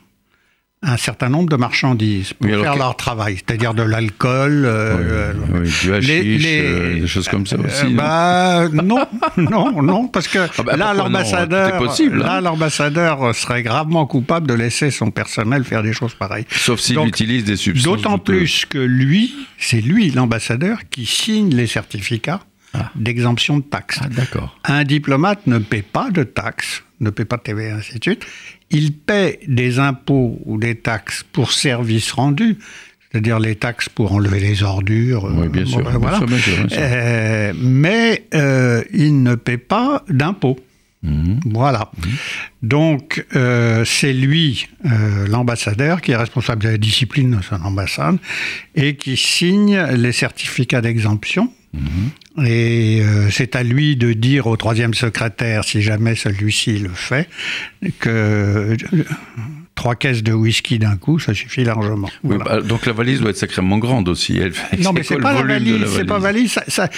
un 0.81 0.95
certain 0.95 1.27
nombre 1.27 1.49
de 1.49 1.57
marchandises 1.57 2.31
pour 2.31 2.49
faire 2.49 2.77
leur 2.77 2.95
travail, 2.95 3.35
c'est-à-dire 3.35 3.73
de 3.73 3.83
l'alcool, 3.83 4.63
euh, 4.65 5.33
du 5.81 5.93
hashish, 5.93 6.45
euh, 6.47 7.01
des 7.01 7.07
choses 7.07 7.27
comme 7.27 7.45
ça 7.45 7.57
aussi. 7.59 7.87
Euh, 7.87 7.89
bah, 7.89 8.69
non, 8.71 9.05
non, 9.35 9.83
non, 9.83 10.07
parce 10.07 10.29
que 10.29 10.47
ah 10.57 10.63
bah, 10.63 10.77
là 10.77 10.93
l'ambassadeur, 10.93 11.83
hein. 11.83 12.09
là 12.13 12.39
l'ambassadeur 12.39 13.35
serait 13.35 13.61
gravement 13.61 14.05
coupable 14.05 14.47
de 14.47 14.53
laisser 14.53 14.91
son 14.91 15.11
personnel 15.11 15.65
faire 15.65 15.83
des 15.83 15.91
choses 15.91 16.13
pareilles. 16.13 16.45
Sauf 16.49 16.79
s'il 16.79 17.05
utilise 17.05 17.43
des 17.43 17.57
substances. 17.57 17.83
D'autant 17.83 18.17
plus 18.17 18.65
que 18.65 18.79
lui, 18.79 19.35
c'est 19.57 19.81
lui 19.81 20.11
l'ambassadeur 20.11 20.79
qui 20.89 21.05
signe 21.05 21.53
les 21.53 21.67
certificats 21.67 22.39
ah. 22.73 22.91
d'exemption 22.95 23.57
de 23.57 23.63
taxes. 23.63 23.99
Ah, 24.01 24.09
d'accord. 24.09 24.57
Un 24.63 24.83
diplomate 24.83 25.47
ne 25.47 25.57
paie 25.57 25.81
pas 25.81 26.11
de 26.11 26.23
taxes, 26.23 26.83
ne 26.99 27.09
paie 27.09 27.25
pas 27.25 27.37
de 27.37 27.43
TVA, 27.43 27.75
ainsi 27.75 27.97
de 27.97 28.03
suite. 28.03 28.25
Il 28.69 28.93
paie 28.93 29.39
des 29.47 29.79
impôts 29.79 30.39
ou 30.45 30.57
des 30.57 30.75
taxes 30.75 31.23
pour 31.31 31.51
services 31.51 32.11
rendus, 32.11 32.57
c'est-à-dire 33.11 33.39
les 33.39 33.55
taxes 33.55 33.89
pour 33.89 34.13
enlever 34.13 34.39
les 34.39 34.61
ordures. 34.63 35.25
Oui, 35.33 35.47
bien 35.49 35.65
sûr. 35.65 35.83
mais 37.55 38.25
euh, 38.33 38.83
il 38.93 39.23
ne 39.23 39.35
paie 39.35 39.57
pas 39.57 40.03
d'impôts. 40.09 40.57
Mhm. 41.01 41.39
Voilà. 41.45 41.91
Mhm. 41.97 42.11
Donc, 42.63 43.25
euh, 43.35 43.85
c'est 43.85 44.13
lui, 44.13 44.67
euh, 44.85 45.27
l'ambassadeur, 45.27 46.01
qui 46.01 46.11
est 46.11 46.15
responsable 46.17 46.63
de 46.63 46.69
la 46.69 46.77
discipline 46.77 47.37
de 47.37 47.41
son 47.41 47.61
ambassade 47.61 48.17
et 48.75 48.95
qui 48.95 49.15
signe 49.15 49.79
les 49.93 50.11
certificats 50.11 50.81
d'exemption 50.81 51.51
Mhm. 51.73 52.45
Et 52.47 53.01
euh, 53.03 53.29
c'est 53.29 53.55
à 53.55 53.63
lui 53.63 53.95
de 53.95 54.13
dire 54.13 54.47
au 54.47 54.57
troisième 54.57 54.93
secrétaire, 54.93 55.63
si 55.63 55.81
jamais 55.81 56.15
celui-ci 56.15 56.79
le 56.79 56.89
fait, 56.89 57.29
que 57.99 58.75
trois 59.79 59.95
caisses 59.95 60.23
de 60.23 60.33
whisky 60.33 60.77
d'un 60.77 60.97
coup, 60.97 61.19
ça 61.19 61.33
suffit 61.33 61.63
largement. 61.63 62.09
Bah, 62.25 62.59
donc 62.59 62.85
la 62.85 62.91
valise 62.91 63.21
doit 63.21 63.29
être 63.29 63.37
sacrément 63.37 63.77
grande 63.77 64.09
aussi. 64.09 64.37
Elle 64.37 64.51
non, 64.83 64.91
mais 64.91 65.03
c'est 65.09 65.15
pas 65.15 65.31
la 65.31 65.43
valise, 65.43 65.85
c'est 65.95 66.03
pas 66.03 66.19
valise. 66.19 66.59
Ça, 66.67 66.89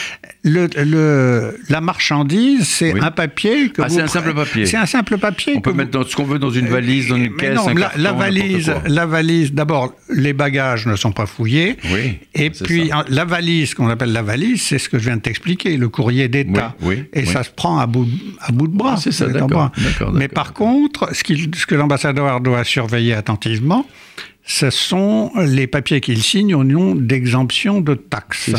le, 0.43 0.67
le, 0.83 1.59
la 1.69 1.79
marchandise, 1.79 2.67
c'est 2.67 2.99
un 2.99 3.11
papier 3.11 3.69
que 3.69 3.83
ah, 3.83 3.89
c'est 3.89 4.01
un 4.01 4.07
simple 4.07 4.33
papier. 4.33 4.65
C'est 4.65 4.77
un 4.77 4.87
simple 4.87 5.19
papier. 5.19 5.53
On 5.57 5.61
peut 5.61 5.73
mettre 5.73 5.91
dans, 5.91 6.03
ce 6.03 6.15
qu'on 6.15 6.23
veut 6.23 6.39
dans 6.39 6.49
une 6.49 6.65
valise, 6.65 7.09
dans 7.09 7.17
une 7.17 7.35
caisse, 7.35 7.55
non, 7.55 7.67
un 7.67 7.73
la, 7.75 7.81
carton, 7.81 8.01
la 8.01 8.13
valise, 8.13 8.73
la 8.87 9.05
valise. 9.05 9.53
D'abord, 9.53 9.93
les 10.09 10.33
bagages 10.33 10.87
ne 10.87 10.95
sont 10.95 11.11
pas 11.11 11.27
fouillés. 11.27 11.77
Oui. 11.93 12.17
Et 12.33 12.49
puis 12.49 12.89
la 13.09 13.25
valise, 13.25 13.75
qu'on 13.75 13.89
appelle 13.89 14.11
la 14.11 14.23
valise, 14.23 14.63
c'est 14.63 14.79
ce 14.79 14.89
que 14.89 14.97
je 14.97 15.03
viens 15.03 15.17
de 15.17 15.21
t'expliquer, 15.21 15.77
le 15.77 15.87
courrier 15.89 16.29
d'État. 16.29 16.75
Oui, 16.81 17.03
et 17.13 17.27
ça 17.27 17.43
se 17.43 17.51
prend 17.51 17.77
à 17.77 17.85
bout, 17.85 18.07
à 18.39 18.51
bout 18.51 18.67
de 18.67 18.75
bras. 18.75 18.95
Ah, 18.97 18.99
c'est 18.99 19.11
ça, 19.11 19.27
d'accord. 19.27 19.71
Mais 20.13 20.27
par 20.27 20.53
contre, 20.53 21.09
ce, 21.13 21.21
ce 21.23 21.65
que 21.67 21.75
l'ambassadeur 21.75 22.41
doit 22.41 22.63
surveiller 22.71 23.13
attentivement, 23.13 23.85
ce 24.43 24.69
sont 24.71 25.31
les 25.37 25.67
papiers 25.67 26.01
qu'il 26.01 26.21
signe 26.23 26.55
au 26.55 26.63
nom 26.63 26.95
d'exemption 26.95 27.79
de 27.79 27.93
taxes. 27.93 28.49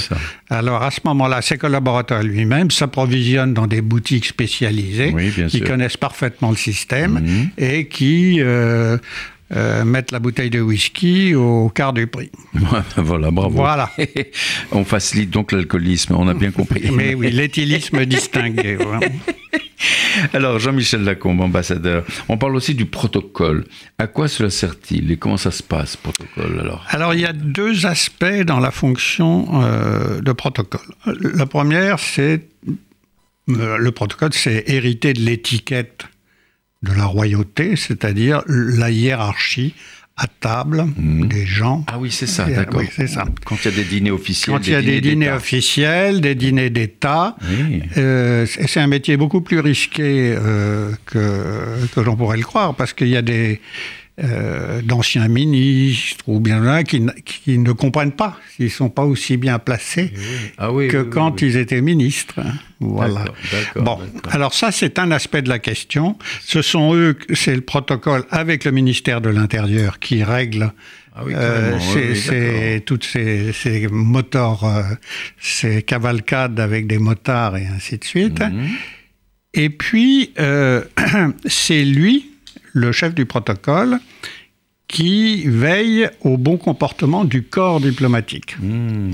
Alors 0.49 0.83
à 0.83 0.91
ce 0.93 1.01
moment-là, 1.05 1.43
ses 1.43 1.59
collaborateurs 1.59 2.23
lui-même 2.23 2.71
s'approvisionnent 2.71 3.53
dans 3.53 3.67
des 3.67 3.81
boutiques 3.83 4.27
spécialisées 4.27 5.11
Oui, 5.13 5.33
qui 5.49 5.59
sûr. 5.59 5.67
connaissent 5.67 5.97
parfaitement 5.97 6.51
le 6.51 6.57
système 6.57 7.15
Mhm. 7.21 7.49
et 7.59 7.89
qui 7.89 8.37
euh, 8.41 8.97
euh, 9.55 9.85
mettent 9.85 10.13
la 10.13 10.19
bouteille 10.19 10.51
de 10.51 10.61
whisky 10.61 11.35
au 11.35 11.69
quart 11.69 11.93
du 11.93 12.07
prix. 12.07 12.31
voilà, 12.97 13.31
bravo. 13.31 13.57
Voilà. 13.57 13.91
on 14.73 14.85
facilite 14.85 15.31
donc 15.31 15.53
l'alcoolisme, 15.53 16.15
on 16.15 16.29
a 16.29 16.35
bien 16.35 16.51
compris. 16.51 16.91
Mais 16.93 17.15
oui, 17.15 17.31
l'éthylisme 17.33 18.05
distingué. 18.07 18.77
voilà. 18.77 19.01
Alors, 20.33 20.59
Jean-Michel 20.59 21.05
Lacombe, 21.05 21.41
ambassadeur, 21.41 22.05
on 22.29 22.39
parle 22.39 22.57
aussi 22.57 22.75
du 22.75 22.87
protocole. 22.87 23.65
À 23.99 24.07
quoi 24.07 24.29
cela 24.29 24.51
sert-il 24.51 25.11
et 25.11 25.17
comment 25.17 25.37
ça 25.37 25.51
se 25.51 25.63
passe, 25.63 25.97
protocole, 25.97 26.61
alors? 26.61 26.85
Alors, 26.89 27.15
il 27.15 27.21
y 27.21 27.27
a 27.27 27.33
deux 27.33 27.87
aspects 27.87 28.43
dans 28.45 28.61
la 28.61 28.71
fonction 28.71 29.63
euh, 29.63 30.21
de 30.21 30.33
protocole. 30.33 30.95
La 31.35 31.47
première, 31.47 31.99
c'est 31.99 32.49
euh, 33.49 33.77
le 33.77 33.91
protocole, 33.93 34.33
c'est 34.33 34.65
hériter 34.67 35.13
de 35.13 35.21
l'étiquette 35.21 36.05
de 36.83 36.93
la 36.93 37.05
royauté, 37.05 37.77
c'est-à-dire 37.77 38.43
la 38.47 38.91
hiérarchie 38.91 39.75
à 40.17 40.27
table 40.27 40.85
des 40.99 41.47
gens. 41.47 41.85
Ah 41.89 41.99
oui, 41.99 42.11
c'est 42.11 42.27
ça, 42.27 42.45
d'accord. 42.45 42.81
oui, 42.81 42.89
c'est 42.95 43.07
ça. 43.07 43.25
Quand 43.47 43.57
il 43.65 43.71
y 43.71 43.73
a 43.73 43.77
des 43.77 43.85
dîners 43.85 44.11
officiels, 44.11 44.55
Quand 44.57 44.67
il 44.67 44.73
y 44.73 44.77
a 44.77 44.83
des 44.83 45.01
dîners 45.01 45.31
officiels, 45.31 46.21
des 46.21 46.35
dîners 46.35 46.69
d'État, 46.71 47.35
Oui. 47.49 47.83
euh, 47.97 48.45
c'est 48.47 48.69
c'est 48.69 48.81
un 48.81 48.89
métier 48.89 49.17
beaucoup 49.17 49.41
plus 49.41 49.61
risqué 49.61 50.35
euh, 50.37 50.93
que, 51.07 51.87
que 51.95 52.01
l'on 52.01 52.15
pourrait 52.15 52.37
le 52.37 52.43
croire, 52.45 52.75
parce 52.75 52.93
qu'il 52.93 53.09
y 53.09 53.17
a 53.17 53.23
des 53.23 53.61
euh, 54.23 54.83
d'anciens 54.83 55.27
ministres 55.29 56.25
ou 56.29 56.39
bien 56.39 56.61
là 56.61 56.83
qui, 56.85 57.01
qui 57.25 57.57
ne 57.59 57.73
comprennent 57.73 58.13
pas 58.13 58.39
s'ils 58.55 58.71
sont 58.71 58.91
pas 58.91 59.05
aussi 59.05 59.37
bien 59.39 59.59
placés 59.59 60.13
Ah 60.59 60.71
oui, 60.73 60.89
que 60.89 60.99
oui, 60.99 61.11
quand 61.11 61.41
ils 61.41 61.57
étaient 61.57 61.81
ministres. 61.81 62.35
hein. 62.39 62.53
Voilà. 62.81 63.25
Bon, 63.77 63.99
alors 64.31 64.53
ça 64.55 64.71
c'est 64.73 64.99
un 64.99 65.11
aspect 65.13 65.41
de 65.43 65.49
la 65.49 65.59
question. 65.59 66.19
Ce 66.43 66.61
sont 66.63 66.95
eux, 66.95 67.17
c'est 67.33 67.55
le 67.55 67.63
protocole 67.63 68.25
avec 68.31 68.65
le 68.65 68.71
ministère 68.73 69.21
de 69.23 69.31
l'Intérieur 69.31 69.99
qui 69.99 70.23
règle 70.23 70.73
Ah 71.15 71.23
oui, 71.25 71.33
euh, 71.35 71.79
c'est- 72.15 72.75
oui, 72.77 72.83
toutes 72.83 73.05
ces, 73.05 73.53
ces 73.53 73.87
moteurs, 73.89 74.65
euh, 74.65 74.83
ces 75.41 75.83
cavalcades 75.83 76.59
avec 76.61 76.87
des 76.87 76.99
motards 76.99 77.57
et 77.57 77.67
ainsi 77.67 77.97
de 77.99 78.05
suite. 78.05 78.41
Mhm. 78.41 78.69
Et 79.55 79.69
puis, 79.71 80.33
euh, 80.39 80.83
c'est 81.47 81.85
lui, 81.85 82.32
le 82.73 82.93
chef 82.93 83.15
du 83.15 83.27
protocole, 83.27 83.99
qui 84.93 85.45
veille 85.47 86.09
au 86.21 86.37
bon 86.37 86.59
comportement 86.59 87.25
du 87.25 87.43
corps 87.43 87.81
diplomatique. 87.81 88.57
Hmm. 88.61 89.11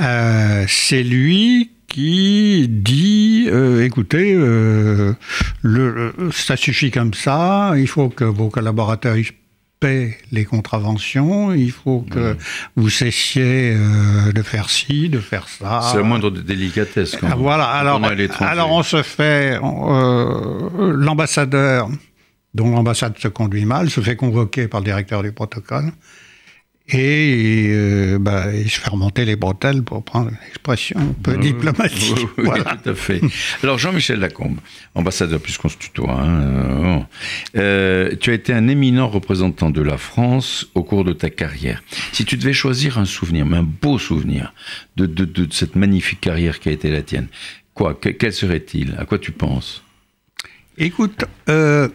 Euh, 0.00 0.64
c'est 0.68 1.02
lui 1.02 1.70
qui 1.88 2.66
dit, 2.68 3.46
euh, 3.48 3.84
écoutez, 3.84 4.34
euh, 4.34 5.14
le, 5.62 6.12
ça 6.32 6.56
suffit 6.56 6.90
comme 6.90 7.14
ça, 7.14 7.72
il 7.76 7.88
faut 7.88 8.10
que 8.10 8.24
vos 8.24 8.48
collaborateurs 8.48 9.16
paient 9.80 10.18
les 10.30 10.44
contraventions, 10.44 11.52
il 11.52 11.70
faut 11.70 12.04
que 12.10 12.36
vous 12.76 12.90
cessiez 12.90 13.76
de 14.32 14.42
faire 14.42 14.70
ci, 14.70 15.08
de 15.08 15.18
faire 15.18 15.48
ça. 15.48 15.80
C'est 15.90 15.98
la 15.98 16.02
moindre 16.02 16.30
délicatesse 16.30 17.16
quand 17.16 17.28
Ah, 17.30 17.34
voilà, 17.36 17.66
alors, 17.66 18.00
on 18.00 18.44
alors 18.44 18.72
on 18.72 18.82
se 18.82 19.02
fait, 19.02 19.58
l'ambassadeur, 20.78 21.88
dont 22.56 22.70
l'ambassade 22.70 23.16
se 23.18 23.28
conduit 23.28 23.64
mal, 23.66 23.90
se 23.90 24.00
fait 24.00 24.16
convoquer 24.16 24.66
par 24.66 24.80
le 24.80 24.84
directeur 24.86 25.22
du 25.22 25.30
protocole 25.32 25.92
et 26.88 27.66
euh, 27.70 28.16
bah, 28.20 28.54
il 28.54 28.70
se 28.70 28.78
fait 28.78 28.90
remonter 28.90 29.24
les 29.24 29.34
bretelles 29.34 29.82
pour 29.82 30.04
prendre 30.04 30.28
une 30.30 30.38
expression 30.48 31.00
un 31.00 31.14
peu 31.20 31.36
diplomatique. 31.36 32.14
Oui, 32.16 32.26
oui, 32.38 32.44
Voilà. 32.44 32.76
tout 32.76 32.90
à 32.90 32.94
fait. 32.94 33.20
Alors, 33.64 33.76
Jean-Michel 33.76 34.20
Lacombe, 34.20 34.58
ambassadeur, 34.94 35.40
puisqu'on 35.40 35.68
se 35.68 35.76
tutoie, 35.78 36.12
hein, 36.12 36.40
euh, 36.42 36.82
bon. 36.82 37.06
Euh, 37.56 38.14
tu 38.20 38.30
as 38.30 38.34
été 38.34 38.52
un 38.52 38.68
éminent 38.68 39.08
représentant 39.08 39.70
de 39.70 39.82
la 39.82 39.98
France 39.98 40.68
au 40.76 40.84
cours 40.84 41.02
de 41.04 41.12
ta 41.12 41.28
carrière. 41.28 41.82
Si 42.12 42.24
tu 42.24 42.36
devais 42.36 42.52
choisir 42.52 42.98
un 42.98 43.04
souvenir, 43.04 43.46
mais 43.46 43.56
un 43.56 43.64
beau 43.64 43.98
souvenir, 43.98 44.54
de, 44.96 45.06
de, 45.06 45.24
de 45.24 45.52
cette 45.52 45.74
magnifique 45.74 46.20
carrière 46.20 46.60
qui 46.60 46.68
a 46.68 46.72
été 46.72 46.88
la 46.92 47.02
tienne, 47.02 47.26
quoi 47.74 47.94
que- 47.94 48.10
Quel 48.10 48.32
serait-il? 48.32 48.94
À 48.96 49.04
quoi 49.06 49.18
tu 49.18 49.32
penses? 49.32 49.82
Écoute, 50.78 51.24
euh, 51.48 51.88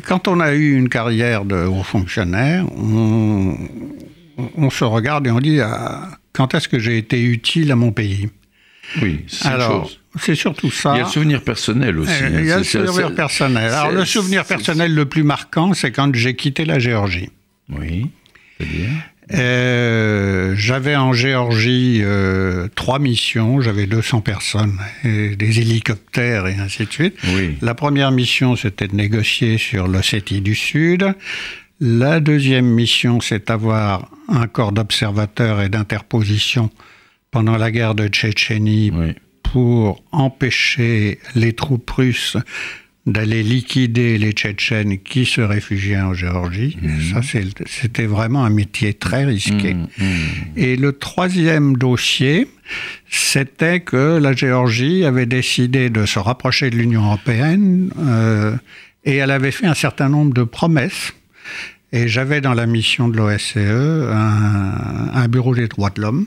quand 0.00 0.28
on 0.28 0.40
a 0.40 0.52
eu 0.54 0.74
une 0.76 0.88
carrière 0.88 1.44
de 1.44 1.56
haut 1.64 1.82
fonctionnaire, 1.82 2.64
on, 2.76 3.56
on 4.56 4.70
se 4.70 4.84
regarde 4.84 5.26
et 5.26 5.30
on 5.30 5.40
dit 5.40 5.60
ah, 5.60 6.08
quand 6.32 6.54
est-ce 6.54 6.68
que 6.68 6.78
j'ai 6.78 6.98
été 6.98 7.20
utile 7.22 7.70
à 7.72 7.76
mon 7.76 7.92
pays? 7.92 8.28
Oui, 9.00 9.24
c'est 9.28 9.46
une 9.46 9.52
Alors, 9.54 9.84
chose. 9.84 10.00
c'est 10.20 10.34
surtout 10.34 10.70
ça. 10.70 10.92
Il 10.94 10.98
y 10.98 11.00
a 11.00 11.04
le 11.04 11.08
souvenir 11.10 11.42
personnel 11.42 11.98
aussi. 11.98 12.10
Euh, 12.22 12.26
hein. 12.26 12.38
Il 12.40 12.46
y 12.46 12.52
a 12.52 12.58
le 12.58 12.64
C'est- 12.64 12.78
c'est- 12.80 12.86
souvenir 12.86 13.08
c'est- 13.08 13.14
personnel. 13.14 13.70
Alors, 13.72 13.90
c'est- 13.90 13.96
le 13.96 14.04
souvenir 14.04 14.42
c'est- 14.44 14.54
personnel 14.54 14.94
le 14.94 15.04
plus 15.06 15.22
marquant, 15.22 15.72
c'est 15.74 15.92
quand 15.92 16.14
j'ai 16.14 16.34
quitté 16.36 16.64
la 16.64 16.78
Géorgie. 16.78 17.30
Oui, 17.70 18.08
c'est-à-dire? 18.58 18.88
Euh, 19.32 20.54
j'avais 20.56 20.96
en 20.96 21.12
Géorgie 21.12 22.00
euh, 22.02 22.68
trois 22.74 22.98
missions, 22.98 23.60
j'avais 23.60 23.86
200 23.86 24.20
personnes, 24.20 24.78
et 25.04 25.36
des 25.36 25.60
hélicoptères 25.60 26.46
et 26.48 26.54
ainsi 26.56 26.84
de 26.86 26.92
suite. 26.92 27.16
Oui. 27.34 27.56
La 27.62 27.74
première 27.74 28.10
mission, 28.10 28.56
c'était 28.56 28.88
de 28.88 28.96
négocier 28.96 29.58
sur 29.58 29.86
l'Ossétie 29.88 30.40
du 30.40 30.54
Sud. 30.54 31.14
La 31.80 32.20
deuxième 32.20 32.66
mission, 32.66 33.20
c'est 33.20 33.48
d'avoir 33.48 34.08
un 34.28 34.46
corps 34.46 34.72
d'observateurs 34.72 35.60
et 35.62 35.68
d'interposition 35.68 36.70
pendant 37.30 37.56
la 37.56 37.70
guerre 37.70 37.94
de 37.94 38.08
Tchétchénie 38.08 38.92
Oui. 38.94 39.14
pour 39.42 40.02
empêcher 40.12 41.18
les 41.34 41.52
troupes 41.54 41.90
russes 41.90 42.36
d'aller 43.04 43.42
liquider 43.42 44.16
les 44.16 44.30
Tchétchènes 44.30 44.98
qui 44.98 45.24
se 45.26 45.40
réfugiaient 45.40 46.00
en 46.00 46.14
Géorgie. 46.14 46.78
Ça, 47.12 47.20
c'est- 47.20 47.66
c'était 47.66 48.06
vraiment 48.06 48.44
un 48.44 48.50
métier 48.50 48.94
très 48.94 49.24
risqué. 49.24 49.74
Mmh, 49.74 49.88
mmh. 49.98 50.04
Et 50.56 50.76
le 50.76 50.92
troisième 50.92 51.76
dossier, 51.76 52.46
c'était 53.10 53.80
que 53.80 54.18
la 54.18 54.32
Géorgie 54.34 55.04
avait 55.04 55.26
décidé 55.26 55.90
de 55.90 56.06
se 56.06 56.20
rapprocher 56.20 56.70
de 56.70 56.76
l'Union 56.76 57.04
européenne 57.04 57.90
euh, 57.98 58.54
et 59.04 59.16
elle 59.16 59.32
avait 59.32 59.50
fait 59.50 59.66
un 59.66 59.74
certain 59.74 60.08
nombre 60.08 60.32
de 60.32 60.44
promesses. 60.44 61.12
Et 61.92 62.06
j'avais 62.08 62.40
dans 62.40 62.54
la 62.54 62.66
mission 62.66 63.08
de 63.08 63.16
l'OSCE 63.16 63.56
un, 63.56 65.10
un 65.12 65.28
bureau 65.28 65.54
des 65.54 65.66
droits 65.68 65.90
de 65.90 66.00
l'homme. 66.00 66.26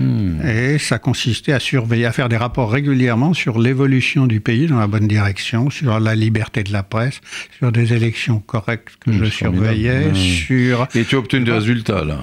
Mmh. 0.00 0.46
Et 0.46 0.78
ça 0.78 0.98
consistait 0.98 1.52
à 1.52 1.60
surveiller, 1.60 2.06
à 2.06 2.12
faire 2.12 2.28
des 2.28 2.36
rapports 2.36 2.70
régulièrement 2.72 3.32
sur 3.32 3.60
l'évolution 3.60 4.26
du 4.26 4.40
pays 4.40 4.66
dans 4.66 4.78
la 4.80 4.88
bonne 4.88 5.06
direction, 5.06 5.70
sur 5.70 6.00
la 6.00 6.14
liberté 6.16 6.64
de 6.64 6.72
la 6.72 6.82
presse, 6.82 7.20
sur 7.58 7.70
des 7.70 7.92
élections 7.92 8.40
correctes 8.40 8.88
que 9.00 9.10
Mmh, 9.10 9.24
je 9.24 9.30
surveillais. 9.30 10.10
Mmh. 10.10 10.14
sur 10.16 10.88
Et 10.94 11.04
tu 11.04 11.14
as 11.14 11.18
obtenu 11.18 11.44
des 11.44 11.52
résultats, 11.52 12.04
là? 12.04 12.18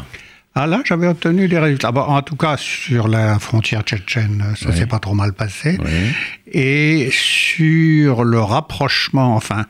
Ah 0.54 0.68
là, 0.68 0.82
j'avais 0.84 1.08
obtenu 1.08 1.48
des 1.48 1.60
résultats. 1.60 1.94
Bon, 1.94 2.02
en 2.02 2.22
tout 2.22 2.36
cas, 2.36 2.58
sur 2.58 3.08
la 3.08 3.40
frontière 3.40 3.84
tchétchène, 3.84 4.44
ça 4.58 4.70
Oui. 4.70 4.76
s'est 4.78 4.86
pas 4.86 5.00
trop 5.00 5.14
mal 5.14 5.32
passé. 5.32 5.78
Oui. 5.82 6.12
Et 6.52 7.10
sur 7.14 8.26
le 8.26 8.42
rapprochement, 8.42 9.34
enfin, 9.38 9.66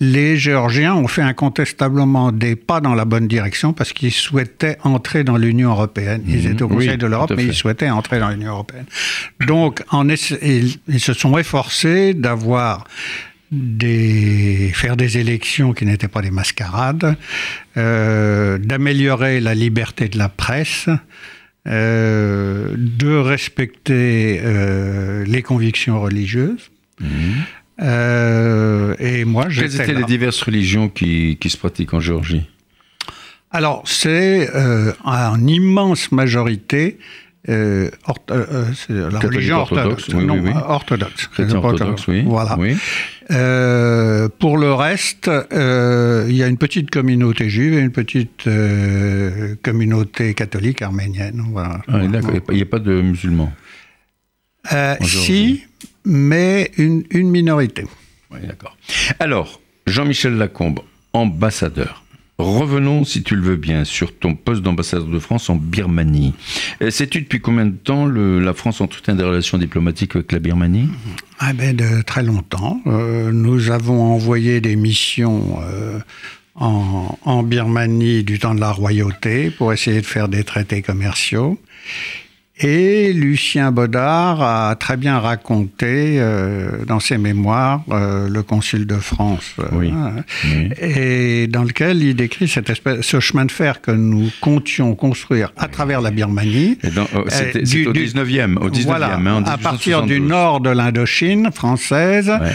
les 0.00 0.36
Géorgiens 0.36 0.94
ont 0.94 1.08
fait 1.08 1.22
incontestablement 1.22 2.30
des 2.32 2.54
pas 2.56 2.80
dans 2.80 2.94
la 2.94 3.04
bonne 3.06 3.28
direction 3.28 3.72
parce 3.72 3.92
qu'ils 3.92 4.12
souhaitaient 4.12 4.76
entrer 4.82 5.24
dans 5.24 5.36
l'Union 5.38 5.70
européenne. 5.70 6.22
Ils 6.28 6.44
Mhm. 6.46 6.52
étaient 6.52 6.62
au 6.62 6.68
Conseil 6.68 6.90
Oui, 6.90 6.96
de 6.98 7.06
l'Europe, 7.06 7.32
mais 7.36 7.44
ils 7.44 7.54
souhaitaient 7.54 7.88
entrer 7.90 8.18
dans 8.18 8.28
l'Union 8.28 8.52
européenne. 8.52 8.84
Donc, 9.46 9.82
en 9.90 10.08
ils, 10.08 10.76
ils 10.88 11.00
se 11.00 11.12
sont 11.14 11.38
efforcés 11.38 12.12
d'avoir 12.14 12.84
des, 13.52 14.70
faire 14.74 14.96
des 14.96 15.18
élections 15.18 15.72
qui 15.72 15.86
n'étaient 15.86 16.08
pas 16.08 16.20
des 16.20 16.30
mascarades, 16.32 17.16
euh, 17.76 18.58
d'améliorer 18.58 19.40
la 19.40 19.54
liberté 19.54 20.08
de 20.08 20.18
la 20.18 20.28
presse, 20.28 20.88
euh, 21.68 22.74
de 22.76 23.16
respecter 23.16 24.40
euh, 24.44 25.24
les 25.26 25.42
convictions 25.42 26.00
religieuses. 26.00 26.70
Euh, 27.02 27.06
et 27.78 29.24
moi, 29.24 29.46
Quelles 29.46 29.74
étaient 29.80 29.92
là. 29.92 30.00
les 30.00 30.04
diverses 30.04 30.42
religions 30.42 30.88
qui, 30.88 31.36
qui 31.40 31.50
se 31.50 31.56
pratiquent 31.56 31.94
en 31.94 32.00
Géorgie 32.00 32.48
Alors, 33.50 33.82
c'est 33.86 34.48
euh, 34.54 34.92
en 35.04 35.46
immense 35.46 36.10
majorité 36.12 36.98
euh, 37.48 37.90
euh, 38.08 38.12
euh, 38.50 38.64
c'est 38.74 38.92
la 38.92 39.20
religion 39.20 39.58
orthodoxe, 39.58 40.08
orthodoxe. 40.08 40.14
oui, 40.14 40.24
non, 40.26 40.34
oui, 40.34 40.40
oui. 40.46 40.50
euh, 40.56 40.60
orthodoxe. 40.66 41.26
Chrétiens 41.28 41.60
Pas 41.60 41.68
orthodoxes, 41.68 42.08
oui. 42.08 42.24
Voilà. 42.26 42.58
Euh, 43.30 44.28
pour 44.40 44.58
le 44.58 44.72
reste, 44.72 45.28
euh, 45.28 46.26
il 46.28 46.34
y 46.36 46.42
a 46.42 46.48
une 46.48 46.58
petite 46.58 46.90
communauté 46.90 47.48
juive 47.48 47.74
et 47.74 47.78
une 47.80 47.92
petite 47.92 48.48
euh, 48.48 49.54
communauté 49.62 50.34
catholique 50.34 50.82
arménienne. 50.82 51.44
Voilà. 51.52 51.80
Ah, 51.86 52.00
il 52.02 52.10
n'y 52.56 52.62
a 52.62 52.66
pas 52.66 52.80
de 52.80 53.00
musulmans. 53.00 53.52
Euh, 54.72 54.96
si, 55.02 55.62
mais 56.06 56.70
une, 56.78 57.04
une 57.10 57.28
minorité. 57.30 57.84
Oui, 58.30 58.38
d'accord. 58.46 58.76
Alors, 59.18 59.60
Jean-Michel 59.86 60.34
Lacombe, 60.36 60.80
ambassadeur. 61.12 62.02
Revenons, 62.38 63.04
si 63.04 63.22
tu 63.22 63.34
le 63.34 63.40
veux 63.40 63.56
bien, 63.56 63.84
sur 63.84 64.14
ton 64.18 64.34
poste 64.34 64.60
d'ambassadeur 64.60 65.06
de 65.06 65.18
France 65.18 65.48
en 65.48 65.56
Birmanie. 65.56 66.34
Euh, 66.82 66.90
sais-tu 66.90 67.22
depuis 67.22 67.40
combien 67.40 67.64
de 67.64 67.74
temps 67.74 68.04
le- 68.04 68.40
la 68.40 68.52
France 68.52 68.82
entretient 68.82 69.14
des 69.14 69.24
relations 69.24 69.56
diplomatiques 69.56 70.14
avec 70.16 70.32
la 70.32 70.38
Birmanie? 70.38 70.88
Ah 71.38 71.54
ben, 71.54 71.74
de 71.74 72.02
très 72.02 72.22
longtemps. 72.22 72.80
Euh, 72.86 73.32
nous 73.32 73.70
avons 73.70 74.02
envoyé 74.02 74.60
des 74.60 74.76
missions 74.76 75.58
euh, 75.62 75.98
en, 76.56 77.18
en 77.24 77.42
Birmanie 77.42 78.22
du 78.22 78.38
temps 78.38 78.54
de 78.54 78.60
la 78.60 78.70
royauté 78.72 79.50
pour 79.50 79.72
essayer 79.72 80.02
de 80.02 80.06
faire 80.06 80.28
des 80.28 80.44
traités 80.44 80.82
commerciaux. 80.82 81.58
Et 82.58 83.12
Lucien 83.12 83.70
Baudard 83.70 84.40
a 84.40 84.74
très 84.76 84.96
bien 84.96 85.18
raconté 85.18 86.16
euh, 86.18 86.86
dans 86.86 87.00
ses 87.00 87.18
mémoires 87.18 87.84
euh, 87.90 88.30
le 88.30 88.42
consul 88.42 88.86
de 88.86 88.94
France, 88.94 89.54
euh, 89.58 89.64
Oui. 89.72 89.92
hein, 89.94 90.24
Oui. 90.44 90.70
et 90.80 91.46
dans 91.48 91.64
lequel 91.64 92.02
il 92.02 92.16
décrit 92.16 92.48
cette 92.48 92.70
espèce, 92.70 93.02
ce 93.02 93.20
chemin 93.20 93.44
de 93.44 93.52
fer 93.52 93.82
que 93.82 93.90
nous 93.90 94.30
comptions 94.40 94.94
construire 94.94 95.52
à 95.58 95.68
travers 95.68 96.00
la 96.00 96.10
Birmanie. 96.10 96.78
Oh, 96.82 96.88
C'était 96.88 96.98
Euh, 97.18 97.24
c'était 97.28 97.62
du- 97.62 97.86
au 97.88 97.92
du- 97.92 98.00
19e, 98.04 98.56
au 98.56 98.70
19e 98.70 98.86
voilà, 98.86 99.16
hein, 99.16 99.26
en 99.26 99.44
à 99.44 99.58
partir 99.58 100.02
du 100.04 100.14
1872. 100.14 100.28
nord 100.30 100.60
de 100.60 100.70
l'Indochine 100.70 101.50
française 101.52 102.30
Ouais. 102.30 102.52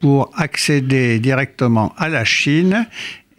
pour 0.00 0.32
accéder 0.36 1.20
directement 1.20 1.94
à 1.96 2.08
la 2.08 2.24
Chine 2.24 2.86